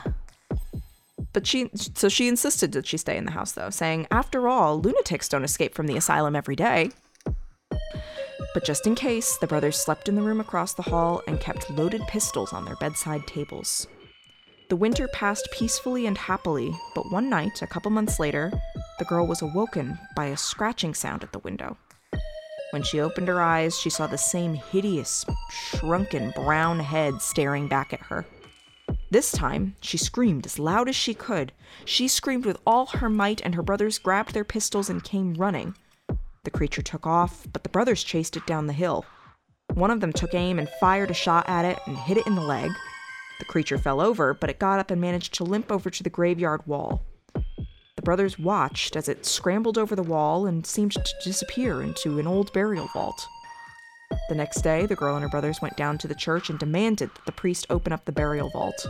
[1.34, 4.80] But she so she insisted that she stay in the house though, saying, "After all,
[4.80, 6.90] lunatics don't escape from the asylum every day."
[8.54, 11.70] But just in case, the brothers slept in the room across the hall and kept
[11.70, 13.86] loaded pistols on their bedside tables.
[14.68, 18.52] The winter passed peacefully and happily, but one night, a couple months later,
[18.98, 21.76] the girl was awoken by a scratching sound at the window.
[22.72, 27.92] When she opened her eyes, she saw the same hideous, shrunken brown head staring back
[27.92, 28.24] at her.
[29.10, 31.52] This time, she screamed as loud as she could.
[31.84, 35.74] She screamed with all her might, and her brothers grabbed their pistols and came running.
[36.44, 39.04] The creature took off, but the brothers chased it down the hill.
[39.74, 42.34] One of them took aim and fired a shot at it and hit it in
[42.34, 42.70] the leg.
[43.38, 46.10] The creature fell over, but it got up and managed to limp over to the
[46.10, 47.02] graveyard wall.
[47.34, 52.26] The brothers watched as it scrambled over the wall and seemed to disappear into an
[52.26, 53.26] old burial vault.
[54.28, 57.10] The next day, the girl and her brothers went down to the church and demanded
[57.14, 58.84] that the priest open up the burial vault.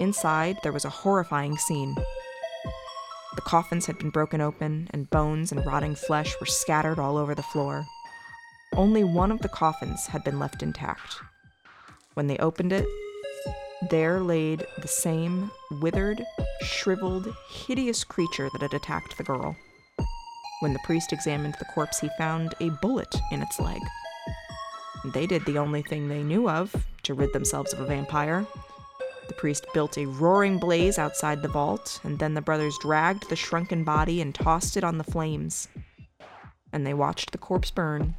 [0.00, 1.96] Inside, there was a horrifying scene.
[3.34, 7.34] The coffins had been broken open, and bones and rotting flesh were scattered all over
[7.34, 7.86] the floor.
[8.74, 11.16] Only one of the coffins had been left intact.
[12.14, 12.86] When they opened it,
[13.90, 16.22] there laid the same withered,
[16.60, 19.56] shriveled, hideous creature that had attacked the girl.
[20.60, 23.80] When the priest examined the corpse, he found a bullet in its leg.
[25.06, 28.46] They did the only thing they knew of to rid themselves of a vampire.
[29.28, 33.36] The priest built a roaring blaze outside the vault, and then the brothers dragged the
[33.36, 35.68] shrunken body and tossed it on the flames.
[36.72, 38.14] And they watched the corpse burn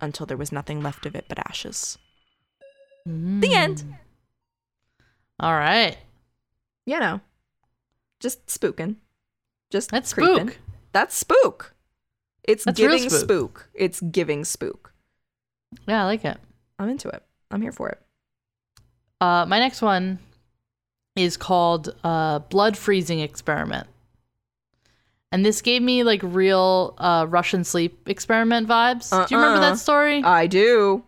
[0.00, 1.98] until there was nothing left of it but ashes.
[3.04, 3.44] The hmm.
[3.44, 3.96] end.
[5.40, 5.96] All right.
[6.86, 7.20] You know,
[8.20, 8.96] just spooking.
[9.70, 10.50] Just That's creeping.
[10.50, 10.58] spook.
[10.92, 11.74] That's spook.
[12.44, 13.20] It's That's giving spook.
[13.20, 13.68] spook.
[13.74, 14.92] It's giving spook.
[15.86, 16.38] Yeah, I like it.
[16.78, 17.22] I'm into it.
[17.50, 18.01] I'm here for it.
[19.22, 20.18] Uh, my next one
[21.14, 23.86] is called uh, Blood Freezing Experiment.
[25.30, 29.10] And this gave me like real uh, Russian sleep experiment vibes.
[29.10, 29.70] Do you remember Uh-uh.
[29.70, 30.22] that story?
[30.24, 31.04] I do.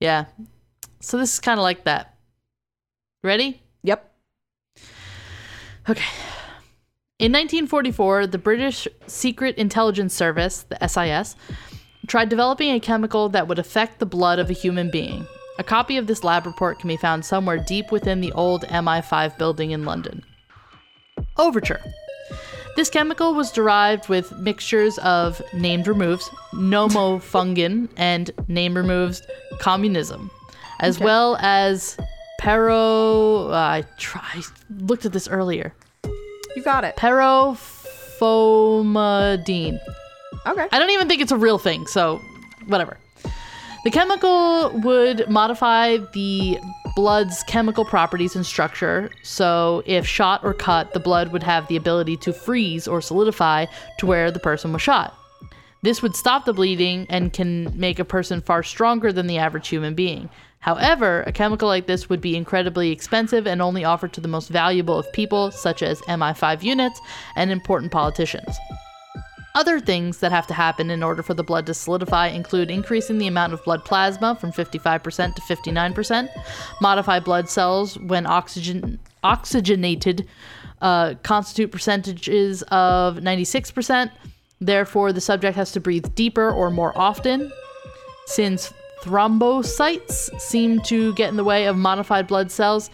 [0.00, 0.24] yeah.
[1.00, 2.14] So this is kind of like that.
[3.22, 3.60] Ready?
[3.82, 4.10] Yep.
[5.88, 6.04] Okay.
[7.18, 11.36] In 1944, the British Secret Intelligence Service, the SIS,
[12.06, 15.26] tried developing a chemical that would affect the blood of a human being.
[15.58, 19.38] A copy of this lab report can be found somewhere deep within the old MI5
[19.38, 20.22] building in London.
[21.38, 21.80] Overture.
[22.76, 29.22] This chemical was derived with mixtures of named removes, nomofungin, and name removes
[29.58, 30.30] communism,
[30.80, 31.04] as Okay.
[31.06, 31.96] well as
[32.38, 33.48] pero.
[33.48, 34.42] Uh, I tried
[34.78, 35.72] looked at this earlier.
[36.54, 36.96] You got it.
[36.96, 39.78] Perofomadine.
[40.46, 40.68] Okay.
[40.70, 42.20] I don't even think it's a real thing, so
[42.66, 42.98] whatever.
[43.86, 46.58] The chemical would modify the
[46.96, 51.76] blood's chemical properties and structure, so if shot or cut, the blood would have the
[51.76, 53.66] ability to freeze or solidify
[53.98, 55.16] to where the person was shot.
[55.82, 59.68] This would stop the bleeding and can make a person far stronger than the average
[59.68, 60.30] human being.
[60.58, 64.48] However, a chemical like this would be incredibly expensive and only offered to the most
[64.48, 67.00] valuable of people, such as MI5 units
[67.36, 68.58] and important politicians.
[69.56, 73.16] Other things that have to happen in order for the blood to solidify include increasing
[73.16, 76.28] the amount of blood plasma from 55% to 59%,
[76.82, 80.26] modify blood cells when oxygen oxygenated
[80.82, 84.10] uh, constitute percentages of 96%.
[84.60, 87.50] Therefore, the subject has to breathe deeper or more often.
[88.26, 92.90] Since thrombocytes seem to get in the way of modified blood cells,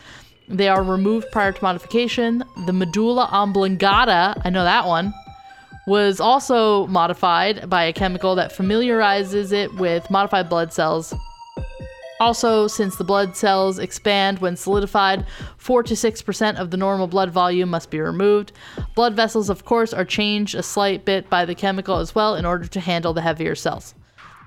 [0.47, 2.45] they are removed prior to modification.
[2.67, 5.13] The medulla oblongata, I know that one,
[5.87, 11.15] was also modified by a chemical that familiarizes it with modified blood cells.
[12.21, 15.27] Also, since the blood cells expand when solidified,
[15.57, 18.53] 4 to 6% of the normal blood volume must be removed.
[18.95, 22.47] Blood vessels, of course, are changed a slight bit by the chemical as well in
[22.47, 23.97] order to handle the heavier cells.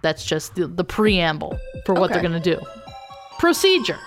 [0.04, 2.62] That's just the, the preamble for what they're going to do.
[3.40, 4.00] Procedure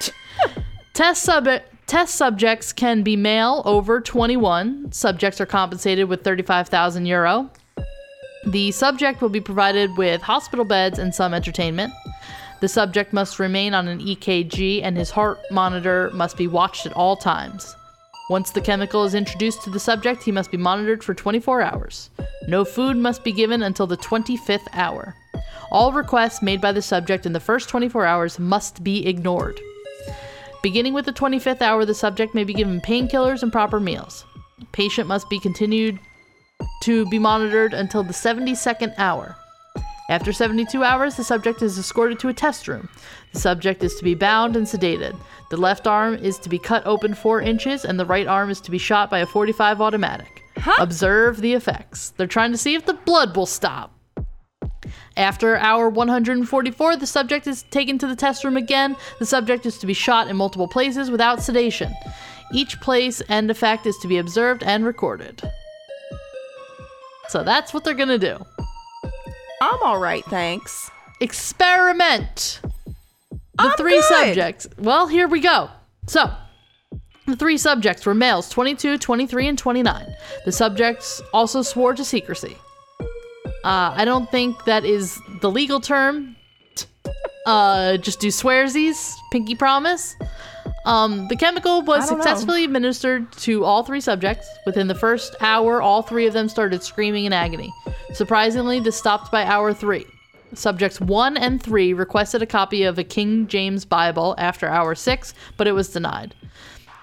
[0.94, 4.92] Test sub- test subjects can be male over 21.
[4.92, 7.50] Subjects are compensated with 35,000 euro.
[8.46, 11.92] The subject will be provided with hospital beds and some entertainment.
[12.60, 16.92] The subject must remain on an EKG and his heart monitor must be watched at
[16.92, 17.74] all times.
[18.28, 22.10] Once the chemical is introduced to the subject, he must be monitored for 24 hours.
[22.46, 25.16] No food must be given until the 25th hour.
[25.72, 29.60] All requests made by the subject in the first 24 hours must be ignored.
[30.62, 34.26] Beginning with the 25th hour, the subject may be given painkillers and proper meals.
[34.72, 35.98] Patient must be continued
[36.82, 39.36] to be monitored until the 72nd hour.
[40.10, 42.88] After 72 hours, the subject is escorted to a test room.
[43.32, 45.16] The subject is to be bound and sedated.
[45.50, 48.60] The left arm is to be cut open 4 inches, and the right arm is
[48.62, 50.42] to be shot by a 45 automatic.
[50.58, 50.82] Huh?
[50.82, 52.10] Observe the effects.
[52.10, 53.92] They're trying to see if the blood will stop.
[55.20, 58.96] After hour 144, the subject is taken to the test room again.
[59.18, 61.92] The subject is to be shot in multiple places without sedation.
[62.54, 65.42] Each place and effect is to be observed and recorded.
[67.28, 68.38] So that's what they're gonna do.
[69.60, 70.90] I'm all right, thanks.
[71.20, 72.62] Experiment.
[73.30, 74.04] The I'm three good.
[74.04, 74.68] subjects.
[74.78, 75.68] Well, here we go.
[76.06, 76.30] So,
[77.26, 80.16] the three subjects were males 22, 23, and 29.
[80.46, 82.56] The subjects also swore to secrecy.
[83.64, 86.36] Uh, I don't think that is the legal term.
[87.46, 90.14] Uh, just do swearsies, pinky promise.
[90.86, 92.24] Um, the chemical was don't know.
[92.24, 94.48] successfully administered to all three subjects.
[94.64, 97.72] Within the first hour, all three of them started screaming in agony.
[98.12, 100.06] Surprisingly, this stopped by hour three.
[100.54, 105.34] Subjects one and three requested a copy of a King James Bible after hour six,
[105.56, 106.34] but it was denied.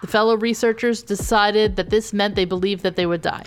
[0.01, 3.43] The fellow researchers decided that this meant they believed that they would die.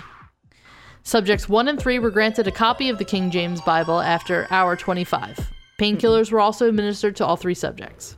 [1.03, 4.77] Subjects 1 and 3 were granted a copy of the King James Bible after hour
[4.77, 5.51] 25.
[5.81, 8.17] Painkillers were also administered to all three subjects.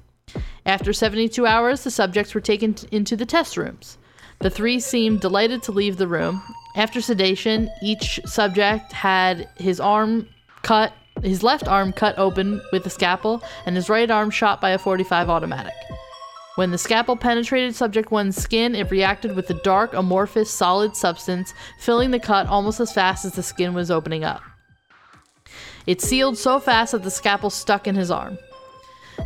[0.66, 3.98] After 72 hours, the subjects were taken t- into the test rooms.
[4.40, 6.42] The three seemed delighted to leave the room.
[6.74, 10.28] After sedation, each subject had his arm
[10.62, 14.70] cut, his left arm cut open with a scalpel, and his right arm shot by
[14.70, 15.74] a 45 automatic.
[16.56, 21.54] When the scalpel penetrated subject one's skin, it reacted with the dark, amorphous, solid substance,
[21.78, 24.42] filling the cut almost as fast as the skin was opening up.
[25.86, 28.38] It sealed so fast that the scalpel stuck in his arm.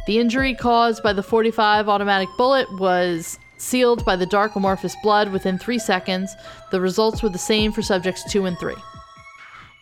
[0.07, 5.33] The injury caused by the 45 automatic bullet was sealed by the dark amorphous blood
[5.33, 6.33] within three seconds.
[6.71, 8.75] The results were the same for subjects 2 and 3.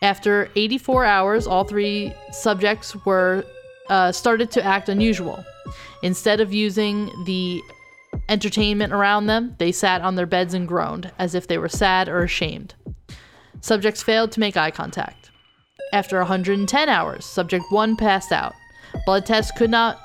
[0.01, 3.45] After 84 hours, all three subjects were
[3.89, 5.43] uh, started to act unusual.
[6.03, 7.61] Instead of using the
[8.29, 12.07] entertainment around them, they sat on their beds and groaned, as if they were sad
[12.07, 12.75] or ashamed.
[13.61, 15.31] Subjects failed to make eye contact.
[15.93, 18.53] After 110 hours, subject 1 passed out.
[19.05, 19.99] Blood tests could not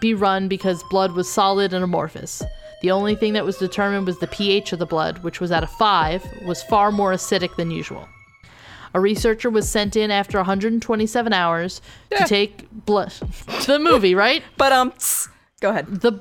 [0.00, 2.42] be run because blood was solid and amorphous.
[2.82, 5.62] The only thing that was determined was the pH of the blood, which was at
[5.62, 8.06] a 5, was far more acidic than usual.
[8.96, 12.18] A researcher was sent in after 127 hours Yeah.
[12.20, 13.12] to take blood.
[13.62, 14.42] To the movie, right?
[14.56, 14.94] But um,
[15.60, 15.86] go ahead.
[16.00, 16.12] the,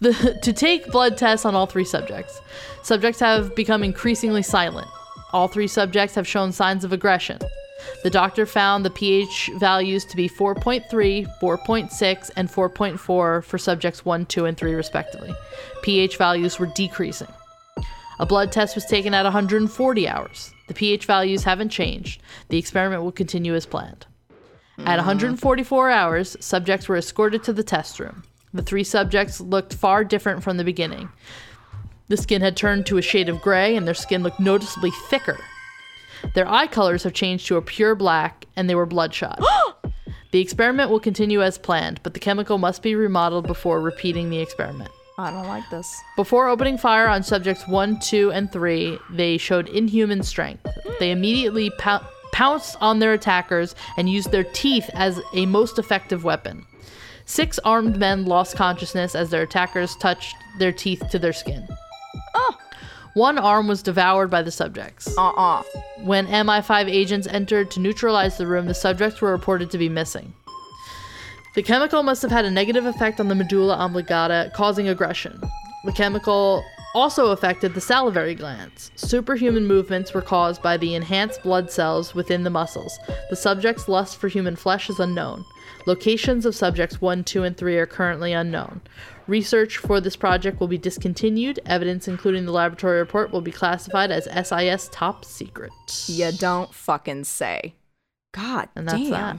[0.00, 0.12] the
[0.42, 2.40] to take blood tests on all three subjects.
[2.82, 4.88] Subjects have become increasingly silent.
[5.32, 7.38] All three subjects have shown signs of aggression.
[8.02, 12.98] The doctor found the pH values to be 4.3, 4.6, and 4.4
[13.44, 15.32] for subjects 1, 2, and 3, respectively.
[15.82, 17.28] pH values were decreasing.
[18.18, 20.53] A blood test was taken at 140 hours.
[20.66, 22.22] The pH values haven't changed.
[22.48, 24.06] The experiment will continue as planned.
[24.78, 28.24] At 144 hours, subjects were escorted to the test room.
[28.52, 31.10] The three subjects looked far different from the beginning.
[32.08, 35.38] The skin had turned to a shade of gray, and their skin looked noticeably thicker.
[36.34, 39.40] Their eye colors have changed to a pure black, and they were bloodshot.
[40.32, 44.40] the experiment will continue as planned, but the chemical must be remodeled before repeating the
[44.40, 44.90] experiment.
[45.16, 46.02] I don't like this.
[46.16, 50.66] Before opening fire on subjects 1, 2, and 3, they showed inhuman strength.
[50.98, 56.24] They immediately pou- pounced on their attackers and used their teeth as a most effective
[56.24, 56.66] weapon.
[57.26, 61.66] Six armed men lost consciousness as their attackers touched their teeth to their skin.
[62.34, 62.56] Oh.
[63.14, 65.16] One arm was devoured by the subjects.
[65.16, 65.62] Uh uh
[65.98, 70.34] When MI5 agents entered to neutralize the room, the subjects were reported to be missing.
[71.54, 75.40] The chemical must have had a negative effect on the medulla oblongata, causing aggression.
[75.84, 76.64] The chemical
[76.96, 78.90] also affected the salivary glands.
[78.96, 82.98] Superhuman movements were caused by the enhanced blood cells within the muscles.
[83.30, 85.44] The subject's lust for human flesh is unknown.
[85.86, 88.80] Locations of subjects 1, 2, and 3 are currently unknown.
[89.28, 91.60] Research for this project will be discontinued.
[91.66, 95.72] Evidence, including the laboratory report, will be classified as SIS top secret.
[96.06, 97.74] You don't fucking say.
[98.32, 99.10] God And that's damn.
[99.10, 99.38] that.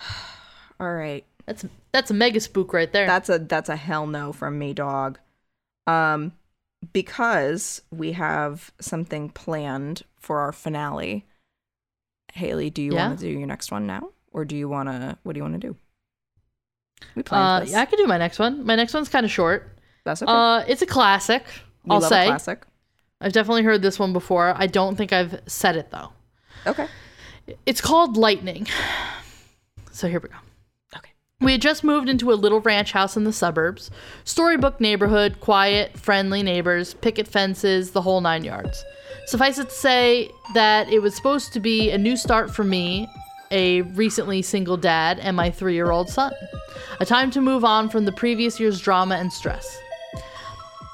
[0.80, 1.24] All right.
[1.46, 3.06] That's that's a mega spook right there.
[3.06, 5.18] That's a that's a hell no from me, dog.
[5.86, 6.32] Um,
[6.92, 11.24] because we have something planned for our finale.
[12.34, 13.08] Haley, do you Yeah?
[13.08, 15.16] want to do your next one now, or do you want to?
[15.22, 15.76] What do you want to do?
[17.14, 17.72] We uh, planned this.
[17.72, 18.64] yeah, I could do my next one.
[18.66, 19.78] My next one's kind of short.
[20.04, 20.30] That's okay.
[20.30, 21.44] Uh, it's a classic.
[21.84, 22.24] we I'll love say.
[22.24, 22.64] a classic.
[23.20, 24.52] I've definitely heard this one before.
[24.56, 26.12] I don't think I've said it though.
[26.66, 26.86] Okay.
[27.66, 28.66] It's called Lightning.
[29.98, 30.36] So here we go.
[30.96, 31.10] Okay.
[31.40, 33.90] We had just moved into a little ranch house in the suburbs.
[34.22, 38.84] Storybook neighborhood, quiet, friendly neighbors, picket fences, the whole nine yards.
[39.26, 43.08] Suffice it to say that it was supposed to be a new start for me,
[43.50, 46.32] a recently single dad, and my three year old son.
[47.00, 49.80] A time to move on from the previous year's drama and stress.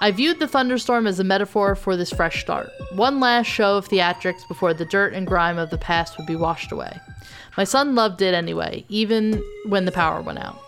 [0.00, 2.70] I viewed the thunderstorm as a metaphor for this fresh start.
[2.92, 6.36] One last show of theatrics before the dirt and grime of the past would be
[6.36, 6.98] washed away.
[7.56, 10.58] My son loved it anyway, even when the power went out.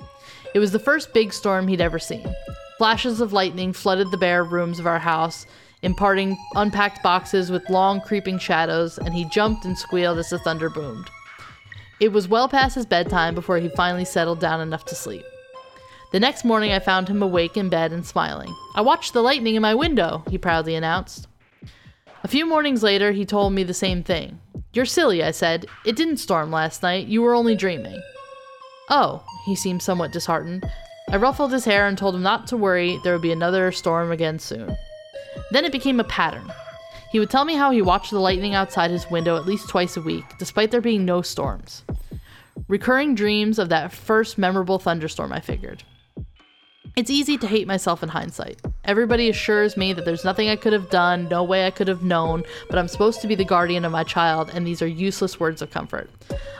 [0.55, 2.27] It was the first big storm he'd ever seen.
[2.79, 5.47] Flashes of lightning flooded the bare rooms of our house,
[5.83, 10.71] imparting unpacked boxes with long creeping shadows, and he jumped and squealed as the thunder
[10.71, 11.11] boomed.
[12.01, 15.25] It was well past his bedtime before he finally settled down enough to sleep.
[16.13, 18.55] The next morning, I found him awake in bed and smiling.
[18.75, 21.27] I watched the lightning in my window, he proudly announced.
[22.23, 24.41] A few mornings later, he told me the same thing.
[24.77, 25.65] You're silly, I said.
[25.87, 27.07] It didn't storm last night.
[27.07, 27.99] You were only dreaming.
[28.91, 30.69] Oh, he seemed somewhat disheartened.
[31.09, 34.13] I ruffled his hair and told him not to worry, there would be another storm
[34.13, 34.77] again soon.
[35.51, 36.53] Then it became a pattern.
[37.11, 39.97] He would tell me how he watched the lightning outside his window at least twice
[39.97, 41.83] a week, despite there being no storms.
[42.69, 45.85] Recurring dreams of that first memorable thunderstorm, I figured.
[46.97, 48.59] It's easy to hate myself in hindsight.
[48.85, 52.03] Everybody assures me that there's nothing I could have done, no way I could have
[52.03, 55.39] known, but I'm supposed to be the guardian of my child, and these are useless
[55.39, 56.09] words of comfort.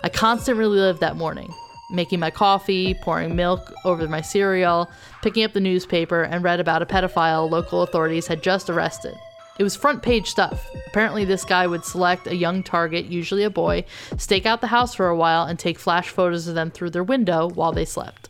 [0.03, 1.55] I constantly relived that morning,
[1.91, 4.91] making my coffee, pouring milk over my cereal,
[5.23, 9.15] picking up the newspaper, and read about a pedophile local authorities had just arrested.
[9.59, 10.69] It was front page stuff.
[10.89, 13.85] Apparently, this guy would select a young target, usually a boy,
[14.19, 17.05] stake out the house for a while, and take flash photos of them through their
[17.05, 18.29] window while they slept.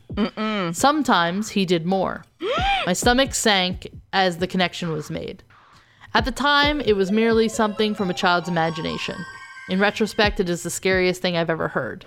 [0.72, 2.24] Sometimes he did more.
[2.86, 5.42] My stomach sank as the connection was made.
[6.14, 9.16] At the time, it was merely something from a child's imagination.
[9.68, 12.06] In retrospect, it is the scariest thing I've ever heard.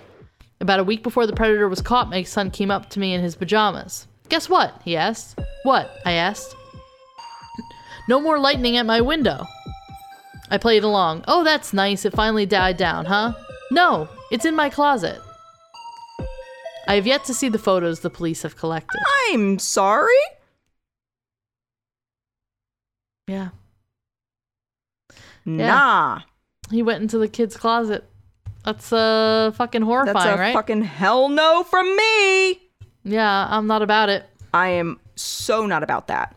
[0.60, 3.22] About a week before the predator was caught, my son came up to me in
[3.22, 4.06] his pajamas.
[4.28, 4.80] Guess what?
[4.84, 5.38] he asked.
[5.62, 6.00] What?
[6.04, 6.56] I asked.
[8.10, 9.46] No more lightning at my window.
[10.50, 11.22] I played along.
[11.28, 12.04] Oh, that's nice.
[12.04, 13.34] It finally died down, huh?
[13.70, 15.20] No, it's in my closet.
[16.88, 18.98] I have yet to see the photos the police have collected.
[19.30, 20.24] I'm sorry.
[23.28, 23.50] Yeah.
[25.44, 26.22] Nah.
[26.68, 28.02] He went into the kid's closet.
[28.64, 30.52] That's uh fucking horrifying, That's a right?
[30.52, 32.58] fucking hell no from me.
[33.04, 34.28] yeah, I'm not about it.
[34.52, 36.34] I am so not about that.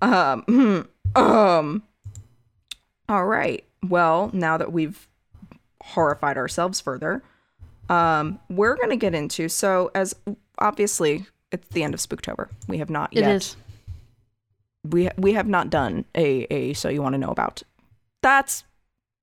[0.00, 0.86] Um,
[1.16, 1.82] um.
[3.08, 3.64] All right.
[3.88, 5.08] Well, now that we've
[5.82, 7.22] horrified ourselves further,
[7.88, 9.48] um, we're gonna get into.
[9.48, 10.14] So, as
[10.58, 12.48] obviously, it's the end of Spooktober.
[12.68, 13.30] We have not It yet.
[13.32, 13.56] is.
[14.88, 16.72] We we have not done a a.
[16.74, 17.62] So you want to know about?
[18.22, 18.64] That's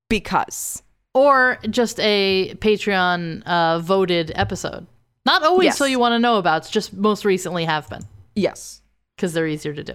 [0.09, 0.81] because
[1.13, 4.85] Or just a Patreon uh, voted episode.
[5.25, 5.77] Not always Yes.
[5.77, 6.57] so you want to know about.
[6.63, 8.03] It's just most recently have been
[8.35, 8.81] yes,
[9.15, 9.93] because they're easier to do.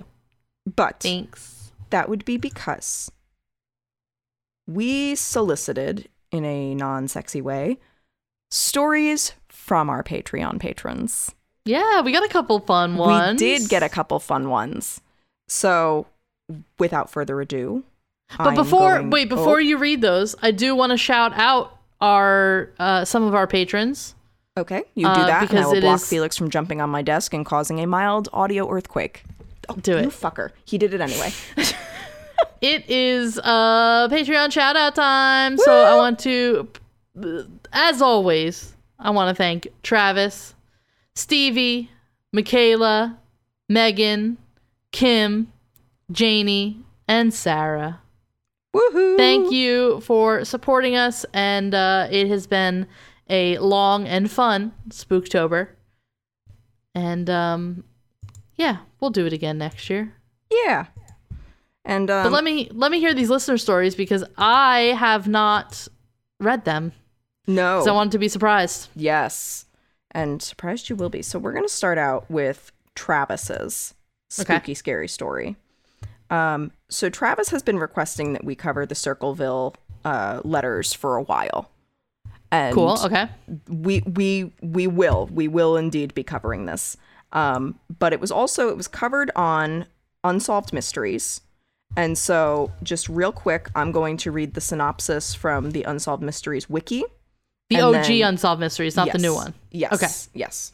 [0.76, 1.51] but Thanks.
[1.92, 3.10] That would be because
[4.66, 7.78] we solicited in a non-sexy way
[8.50, 11.34] stories from our Patreon patrons.
[11.64, 13.40] Yeah, we got a couple fun ones.
[13.40, 15.00] We did get a couple fun ones.
[15.48, 16.06] So,
[16.78, 17.84] without further ado,
[18.36, 21.32] But I'm before going- wait, before oh, you read those, I do want to shout
[21.34, 24.14] out our uh, some of our patrons.
[24.58, 26.80] okay, you do uh, that, and I because will it block is- Felix from jumping
[26.80, 29.24] on my desk and causing a mild audio earthquake.
[29.68, 30.06] Oh, Do you it.
[30.08, 30.50] fucker!
[30.64, 31.32] He did it anyway.
[32.62, 35.58] It is uh Patreon shout out time.
[35.58, 36.68] So I want to
[37.72, 40.54] as always, I want to thank Travis,
[41.16, 41.90] Stevie,
[42.32, 43.18] Michaela,
[43.68, 44.38] Megan,
[44.92, 45.52] Kim,
[46.12, 48.00] Janie, and Sarah.
[48.76, 49.16] Woohoo!
[49.16, 52.86] Thank you for supporting us and uh it has been
[53.28, 55.68] a long and fun Spooktober.
[56.94, 57.82] And um
[58.62, 60.14] yeah, we'll do it again next year.
[60.50, 60.86] Yeah.
[61.84, 65.88] And um, But let me let me hear these listener stories because I have not
[66.38, 66.92] read them.
[67.46, 67.78] no.
[67.78, 68.88] Because I wanted to be surprised.
[68.94, 69.66] Yes.
[70.12, 71.22] And surprised you will be.
[71.22, 73.94] So we're going to start out with Travis's
[74.40, 74.54] Okay.
[74.54, 75.56] spooky, scary story.
[76.30, 81.22] Um, so Travis has been requesting that we cover the Circleville uh, letters for a
[81.22, 81.68] while.
[82.50, 82.96] And Cool.
[83.04, 83.28] Okay.
[83.68, 86.96] we we we will we will indeed be covering this.
[87.32, 89.86] Um, but it was also it was covered on
[90.24, 91.40] Unsolved Mysteries.
[91.96, 96.68] And so just real quick, I'm going to read the synopsis from the Unsolved Mysteries
[96.68, 97.04] wiki.
[97.68, 99.54] The OG then- Unsolved Mysteries, not the new one.
[99.70, 99.92] Yes.
[99.92, 100.38] Okay.
[100.38, 100.72] Yes.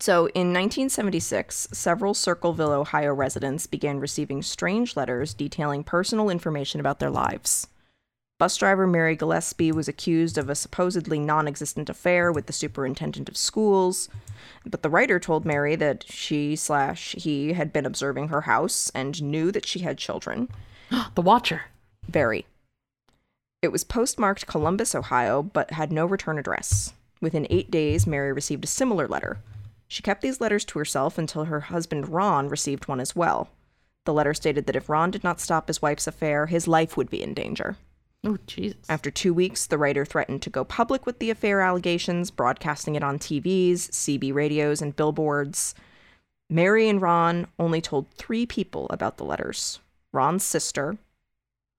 [0.00, 6.98] So in 1976, several Circleville, Ohio residents began receiving strange letters detailing personal information about
[6.98, 7.68] their lives.
[8.38, 13.28] Bus driver Mary Gillespie was accused of a supposedly non existent affair with the superintendent
[13.28, 14.08] of schools,
[14.64, 19.22] but the writer told Mary that she slash he had been observing her house and
[19.22, 20.48] knew that she had children.
[21.14, 21.62] The Watcher.
[22.08, 22.46] Very.
[23.62, 26.92] It was postmarked Columbus, Ohio, but had no return address.
[27.20, 29.38] Within eight days, Mary received a similar letter.
[29.86, 33.50] She kept these letters to herself until her husband Ron received one as well.
[34.04, 37.08] The letter stated that if Ron did not stop his wife's affair, his life would
[37.08, 37.76] be in danger.
[38.24, 38.78] Oh, Jesus.
[38.88, 43.02] After two weeks, the writer threatened to go public with the affair allegations, broadcasting it
[43.02, 45.74] on TVs, CB radios, and billboards.
[46.48, 49.80] Mary and Ron only told three people about the letters
[50.12, 50.98] Ron's sister,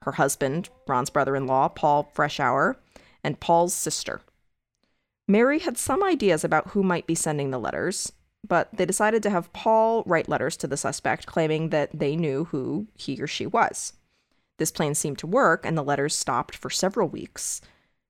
[0.01, 2.75] her husband, Ron's brother in law, Paul Freshour,
[3.23, 4.19] and Paul's sister.
[5.27, 8.11] Mary had some ideas about who might be sending the letters,
[8.45, 12.45] but they decided to have Paul write letters to the suspect, claiming that they knew
[12.45, 13.93] who he or she was.
[14.59, 17.61] This plan seemed to work, and the letters stopped for several weeks.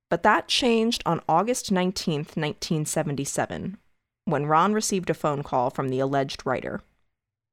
[0.09, 3.77] But that changed on August 19th, 1977,
[4.25, 6.81] when Ron received a phone call from the alleged writer.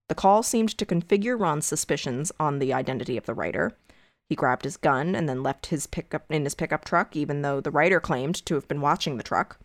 [0.09, 3.77] The call seemed to configure Ron's suspicions on the identity of the writer.
[4.29, 7.61] He grabbed his gun and then left his pickup in his pickup truck, even though
[7.61, 9.59] the writer claimed to have been watching the truck.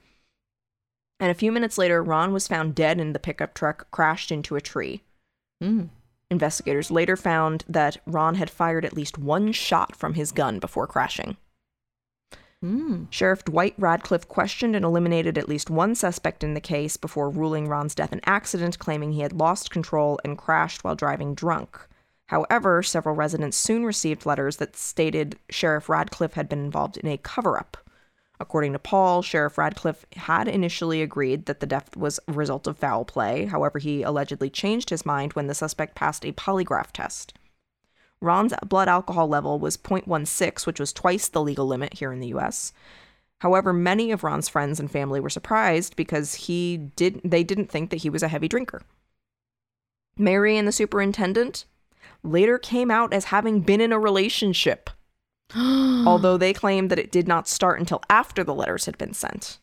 [1.20, 4.56] And a few minutes later, Ron was found dead in the pickup truck, crashed into
[4.56, 5.02] a tree.
[5.64, 5.90] Mm.
[6.32, 10.88] Investigators later found that Ron had fired at least one shot from his gun before
[10.88, 11.38] crashing.
[12.64, 13.08] Mm.
[13.12, 17.68] Sheriff Dwight Radcliffe questioned and eliminated at least one suspect in the case before ruling
[17.68, 21.80] Ron's death an accident, claiming he had lost control and crashed while driving drunk.
[22.28, 27.18] However, several residents soon received letters that stated Sheriff Radcliffe had been involved in a
[27.18, 27.78] cover up.
[28.40, 32.78] According to Paul, Sheriff Radcliffe had initially agreed that the death was a result of
[32.78, 33.46] foul play.
[33.46, 37.34] However, he allegedly changed his mind when the suspect passed a polygraph test.
[38.22, 42.34] Ron's blood alcohol level was 0.16, which was twice the legal limit here in the
[42.34, 42.74] US.
[43.40, 47.90] However, many of Ron's friends and family were surprised because he did they didn't think
[47.90, 48.82] that he was a heavy drinker.
[50.18, 51.66] Mary and the superintendent
[52.24, 54.90] later came out as having been in a relationship,
[55.56, 59.60] although they claimed that it did not start until after the letters had been sent.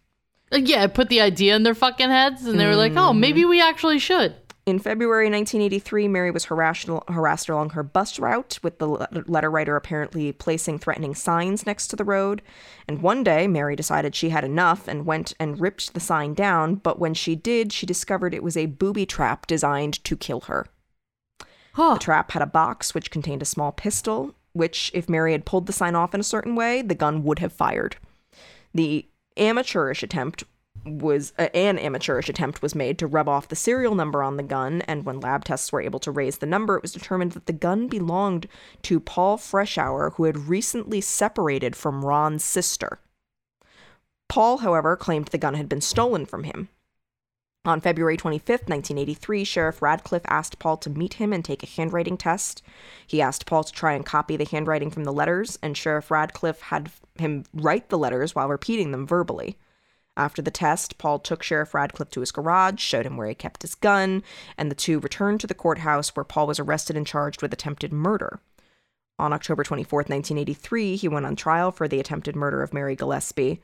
[0.52, 3.40] Yeah, I put the idea in their fucking heads and they were like, oh, maybe
[3.40, 3.50] mm-hmm.
[3.50, 4.36] we actually should.
[4.64, 9.74] In February 1983, Mary was harassed, harassed along her bus route, with the letter writer
[9.74, 12.42] apparently placing threatening signs next to the road.
[12.86, 16.76] And one day, Mary decided she had enough and went and ripped the sign down,
[16.76, 20.66] but when she did, she discovered it was a booby trap designed to kill her.
[21.72, 21.94] Huh.
[21.94, 25.66] The trap had a box which contained a small pistol, which, if Mary had pulled
[25.66, 27.96] the sign off in a certain way, the gun would have fired.
[28.74, 30.44] The amateurish attempt
[30.84, 34.42] was uh, an amateurish attempt was made to rub off the serial number on the
[34.42, 37.46] gun and when lab tests were able to raise the number it was determined that
[37.46, 38.48] the gun belonged
[38.82, 42.98] to Paul Freshour who had recently separated from Ron's sister.
[44.28, 46.68] Paul however claimed the gun had been stolen from him.
[47.64, 52.16] On February 25, 1983, Sheriff Radcliffe asked Paul to meet him and take a handwriting
[52.16, 52.60] test.
[53.06, 56.60] He asked Paul to try and copy the handwriting from the letters, and Sheriff Radcliffe
[56.60, 59.58] had him write the letters while repeating them verbally.
[60.16, 63.62] After the test, Paul took Sheriff Radcliffe to his garage, showed him where he kept
[63.62, 64.24] his gun,
[64.58, 67.92] and the two returned to the courthouse where Paul was arrested and charged with attempted
[67.92, 68.40] murder.
[69.20, 73.62] On October 24, 1983, he went on trial for the attempted murder of Mary Gillespie.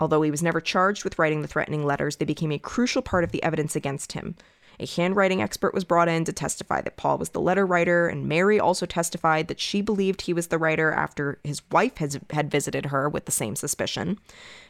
[0.00, 3.24] Although he was never charged with writing the threatening letters, they became a crucial part
[3.24, 4.36] of the evidence against him.
[4.80, 8.28] A handwriting expert was brought in to testify that Paul was the letter writer, and
[8.28, 12.50] Mary also testified that she believed he was the writer after his wife has, had
[12.50, 14.18] visited her with the same suspicion.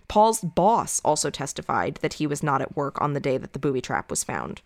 [0.08, 3.58] Paul's boss also testified that he was not at work on the day that the
[3.58, 4.62] booby trap was found.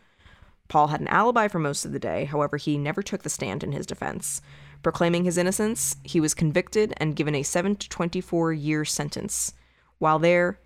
[0.69, 3.65] Paul had an alibi for most of the day, however, he never took the stand
[3.65, 4.41] in his defense.
[4.85, 9.55] Proclaiming his innocence, he was convicted and given a 7 to 24 year sentence.
[10.03, 10.59] While there,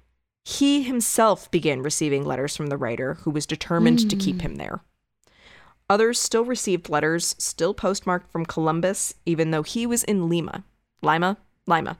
[0.46, 4.08] he himself began receiving letters from the writer, who was determined mm.
[4.08, 4.80] to keep him there.
[5.90, 10.64] Others still received letters, still postmarked from Columbus, even though he was in Lima.
[11.02, 11.36] Lima?
[11.66, 11.98] Lima.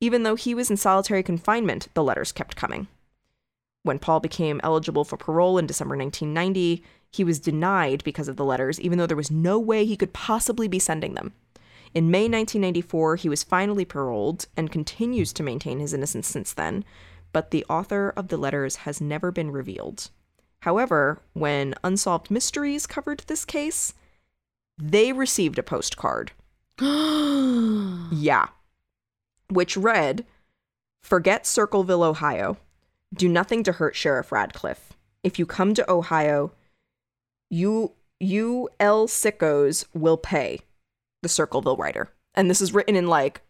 [0.00, 2.88] Even though he was in solitary confinement, the letters kept coming.
[3.82, 8.44] When Paul became eligible for parole in December 1990, he was denied because of the
[8.44, 11.32] letters, even though there was no way he could possibly be sending them.
[11.94, 16.84] In May 1994, he was finally paroled and continues to maintain his innocence since then,
[17.32, 20.10] but the author of the letters has never been revealed.
[20.62, 23.94] However, when Unsolved Mysteries covered this case,
[24.76, 26.32] they received a postcard.
[26.80, 28.48] yeah.
[29.48, 30.24] Which read
[31.04, 32.56] Forget Circleville, Ohio.
[33.12, 34.94] Do nothing to hurt Sheriff Radcliffe.
[35.22, 36.52] If you come to Ohio,
[37.50, 40.60] you you L sickos will pay.
[41.24, 42.10] The Circleville writer.
[42.36, 43.40] And this is written in like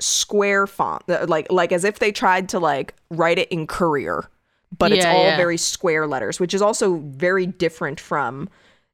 [0.00, 4.28] square font, uh, like like as if they tried to like write it in Courier,
[4.76, 5.36] but it's all yeah.
[5.36, 8.48] very square letters, which is also very different from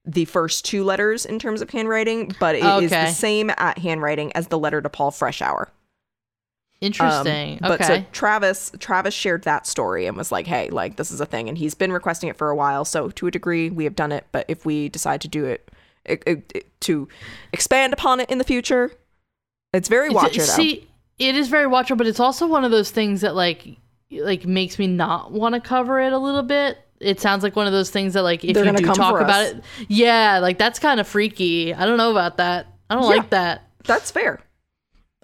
[0.05, 2.85] the first two letters in terms of handwriting, but it okay.
[2.85, 5.69] is the same at handwriting as the letter to Paul Freshour.
[6.81, 7.55] Interesting.
[7.55, 8.01] Um, but okay.
[8.01, 11.49] so Travis Travis shared that story and was like, "Hey, like this is a thing,"
[11.49, 12.85] and he's been requesting it for a while.
[12.85, 14.27] So to a degree, we have done it.
[14.33, 15.71] But if we decide to do it
[16.81, 17.09] to
[17.53, 18.93] expand upon it in the future,
[19.73, 20.41] it's very watcher.
[20.41, 20.89] See,
[21.19, 23.77] it is very watchable, but it's also one of those things that like
[24.11, 26.79] like makes me not want to cover it a little bit.
[27.01, 29.31] It sounds like one of those things that like if They're you do talk about
[29.31, 29.53] us.
[29.53, 31.75] it, yeah, like that's kind of freaky.
[31.75, 32.67] I don't know about that.
[32.91, 33.69] I don't yeah, like that.
[33.85, 34.41] That's fair.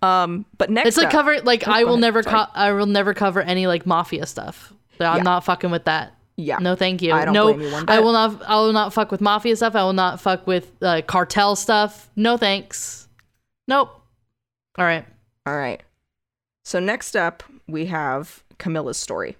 [0.03, 2.73] Um, but next, it's like up, cover like oh, I will ahead, never co- I
[2.73, 4.73] will never cover any like mafia stuff.
[5.01, 5.23] I'm yeah.
[5.23, 6.15] not fucking with that.
[6.37, 6.59] Yeah.
[6.59, 7.13] No, thank you.
[7.13, 7.49] I don't no,
[7.87, 8.43] I will not.
[8.43, 9.77] I will not fuck with mafia stuff.
[9.77, 12.11] I will not fuck with uh, cartel stuff.
[12.17, 13.09] No, thanks.
[13.69, 13.91] Nope.
[14.77, 15.07] All right.
[15.47, 15.83] All right.
[16.65, 19.37] So next up, we have Camilla's story.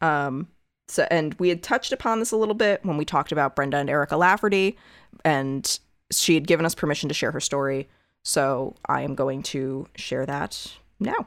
[0.00, 0.48] Um,
[0.88, 3.76] so, and we had touched upon this a little bit when we talked about Brenda
[3.76, 4.76] and Erica Lafferty,
[5.24, 5.78] and
[6.10, 7.88] she had given us permission to share her story.
[8.24, 11.26] So I am going to share that now.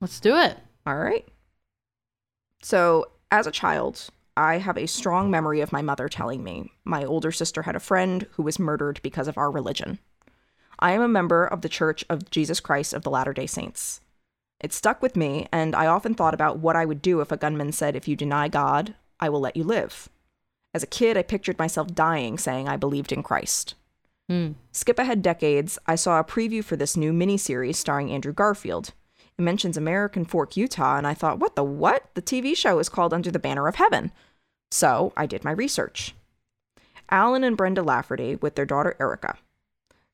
[0.00, 0.56] Let's do it.
[0.86, 1.26] All right.
[2.62, 7.04] So, as a child, I have a strong memory of my mother telling me my
[7.04, 9.98] older sister had a friend who was murdered because of our religion.
[10.78, 14.00] I am a member of the Church of Jesus Christ of the Latter day Saints.
[14.60, 17.36] It stuck with me, and I often thought about what I would do if a
[17.36, 20.08] gunman said, If you deny God, I will let you live.
[20.74, 23.74] As a kid, I pictured myself dying saying I believed in Christ.
[24.30, 24.54] Mm.
[24.72, 28.92] Skip ahead decades, I saw a preview for this new miniseries starring Andrew Garfield.
[29.38, 32.10] It mentions American Fork, Utah, and I thought, what the what?
[32.14, 34.10] The TV show is called Under the Banner of Heaven.
[34.70, 36.14] So I did my research.
[37.08, 39.38] Alan and Brenda Lafferty with their daughter Erica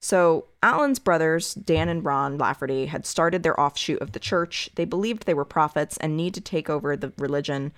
[0.05, 4.69] So, Alan's brothers, Dan and Ron Lafferty, had started their offshoot of the church.
[4.75, 7.73] They believed they were prophets and need to take over the religion.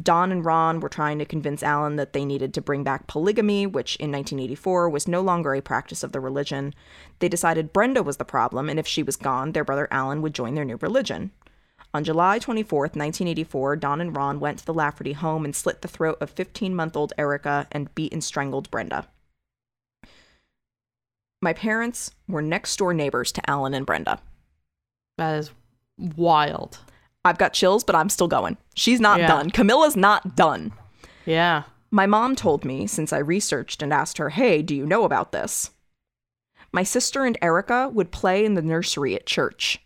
[0.00, 3.66] Don and Ron were trying to convince Alan that they needed to bring back polygamy,
[3.66, 6.72] which in 1984 was no longer a practice of the religion.
[7.18, 10.34] They decided Brenda was the problem, and if she was gone, their brother Alan would
[10.34, 11.32] join their new religion.
[11.92, 15.88] On July 24th, 1984, Don and Ron went to the Lafferty home and slit the
[15.88, 19.08] throat of 15 month old Erica and beat and strangled Brenda.
[21.42, 24.18] My parents were next door neighbors to Alan and Brenda.
[25.18, 25.50] That is
[25.98, 26.78] wild.
[27.24, 28.56] I've got chills, but I'm still going.
[28.74, 29.26] She's not Yeah.
[29.26, 29.50] done.
[29.50, 30.72] Camilla's not done.
[31.26, 31.64] Yeah.
[31.90, 35.32] My mom told me since I researched and asked her, hey, do you know about
[35.32, 35.70] this?
[36.72, 39.78] My sister and Erica would play in the nursery at church.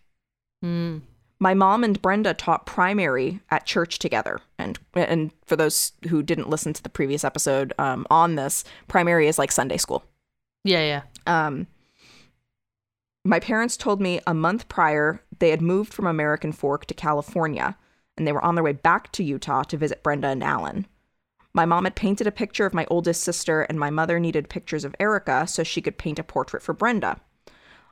[0.63, 1.01] Mm.
[1.39, 4.39] My mom and Brenda taught primary at church together.
[4.57, 9.27] And and for those who didn't listen to the previous episode um, on this, primary
[9.27, 10.03] is like Sunday school.
[10.63, 11.01] Yeah, yeah.
[11.25, 11.67] Um,
[13.23, 17.77] my parents told me a month prior they had moved from American Fork to California,
[18.17, 20.87] and they were on their way back to Utah to visit Brenda and Alan.
[21.53, 24.83] My mom had painted a picture of my oldest sister, and my mother needed pictures
[24.83, 27.19] of Erica so she could paint a portrait for Brenda.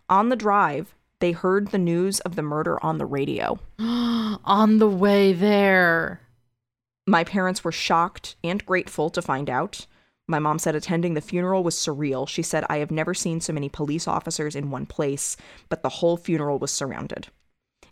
[0.09, 3.59] On the drive, they heard the news of the murder on the radio.
[3.79, 6.21] On the way there.
[7.07, 9.85] My parents were shocked and grateful to find out.
[10.27, 12.27] My mom said attending the funeral was surreal.
[12.27, 15.37] She said, I have never seen so many police officers in one place,
[15.69, 17.27] but the whole funeral was surrounded.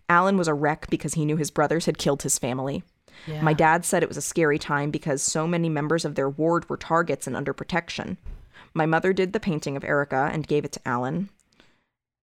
[0.09, 2.83] Alan was a wreck because he knew his brothers had killed his family.
[3.27, 3.41] Yeah.
[3.41, 6.69] My dad said it was a scary time because so many members of their ward
[6.69, 8.17] were targets and under protection.
[8.73, 11.29] My mother did the painting of Erica and gave it to Alan.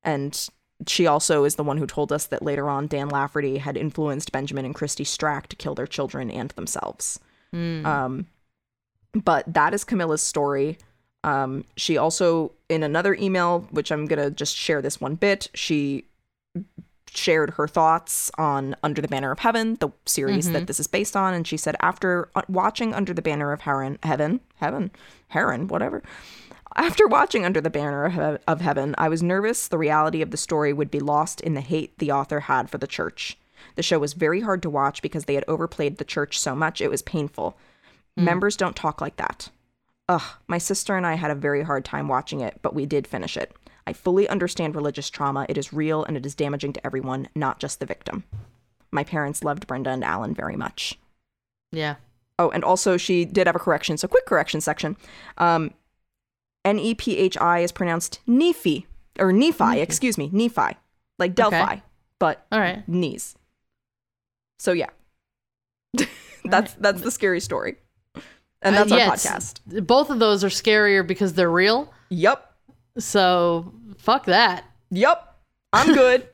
[0.02, 0.48] And
[0.86, 4.32] she also is the one who told us that later on Dan Lafferty had influenced
[4.32, 7.20] Benjamin and Christy Strack to kill their children and themselves.
[7.54, 7.84] Mm.
[7.84, 8.26] Um,
[9.12, 10.78] but that is Camilla's story.
[11.22, 15.48] Um, she also, in another email, which I'm going to just share this one bit,
[15.54, 16.04] she
[17.12, 21.16] shared her thoughts on Under the Banner of Heaven, the series that this is based
[21.16, 21.34] on.
[21.34, 24.90] And she said, after uh, watching Under the Banner of Heaven, Heaven, Heaven,
[25.28, 26.02] Heron, whatever.
[26.76, 30.72] After watching Under the Banner of Heaven, I was nervous the reality of the story
[30.72, 33.36] would be lost in the hate the author had for the church.
[33.74, 36.80] The show was very hard to watch because they had overplayed the church so much
[36.80, 37.58] it was painful.
[38.16, 39.50] Members don't talk like that.
[40.08, 43.06] Ugh, my sister and I had a very hard time watching it, but we did
[43.06, 43.54] finish it.
[43.86, 45.46] I fully understand religious trauma.
[45.48, 48.24] It is real and it is damaging to everyone, not just the victim.
[48.90, 50.98] My parents loved Brenda and Alan very much.
[51.72, 51.96] yeah.
[52.38, 53.98] Oh, and also she did have a correction.
[53.98, 54.96] So quick correction section.
[55.36, 55.72] Um,
[56.64, 58.86] N E P H I is pronounced Nephi
[59.18, 59.78] or Nephi.
[59.80, 60.76] Excuse me, Nephi,
[61.18, 61.82] like Delphi, okay.
[62.18, 62.88] but All right.
[62.88, 63.34] knees.
[64.58, 64.88] So yeah,
[66.46, 67.76] that's that's the scary story,
[68.62, 69.24] and Uh, that's our yes.
[69.26, 69.86] podcast.
[69.86, 71.92] Both of those are scarier because they're real.
[72.10, 72.52] Yep,
[72.98, 74.64] So fuck that.
[74.90, 75.36] yep.
[75.72, 76.26] I'm good.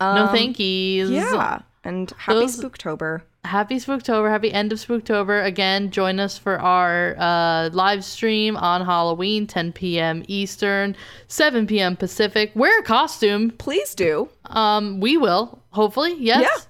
[0.00, 1.10] no Um, thank yous.
[1.10, 3.22] Yeah, and happy Those- Spooktober.
[3.44, 4.28] Happy Spooktober.
[4.28, 5.44] Happy end of Spooktober.
[5.44, 10.24] Again, join us for our uh, live stream on Halloween, 10 p.m.
[10.26, 10.96] Eastern,
[11.28, 11.94] 7 p.m.
[11.96, 12.50] Pacific.
[12.56, 13.52] Wear a costume.
[13.52, 14.28] Please do.
[14.46, 16.16] Um, we will, hopefully.
[16.18, 16.40] Yes.
[16.42, 16.62] Yeah.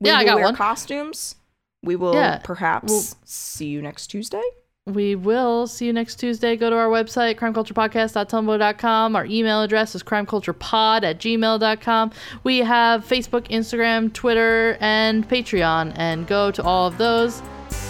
[0.00, 0.56] We Yeah, I got wear one.
[0.56, 1.36] costumes.
[1.84, 4.42] We will Yeah, perhaps we'll- see you next Tuesday.
[4.86, 6.56] We will see you next Tuesday.
[6.56, 9.16] Go to our website, crimeculturepodcast.tumblr.com.
[9.16, 12.10] Our email address is crimeculturepod at gmail.com.
[12.42, 15.94] We have Facebook, Instagram, Twitter, and Patreon.
[15.96, 17.40] And go to all of those.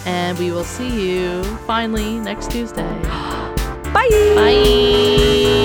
[0.05, 2.81] And we will see you finally next Tuesday.
[3.93, 4.09] Bye.
[4.35, 5.64] Bye.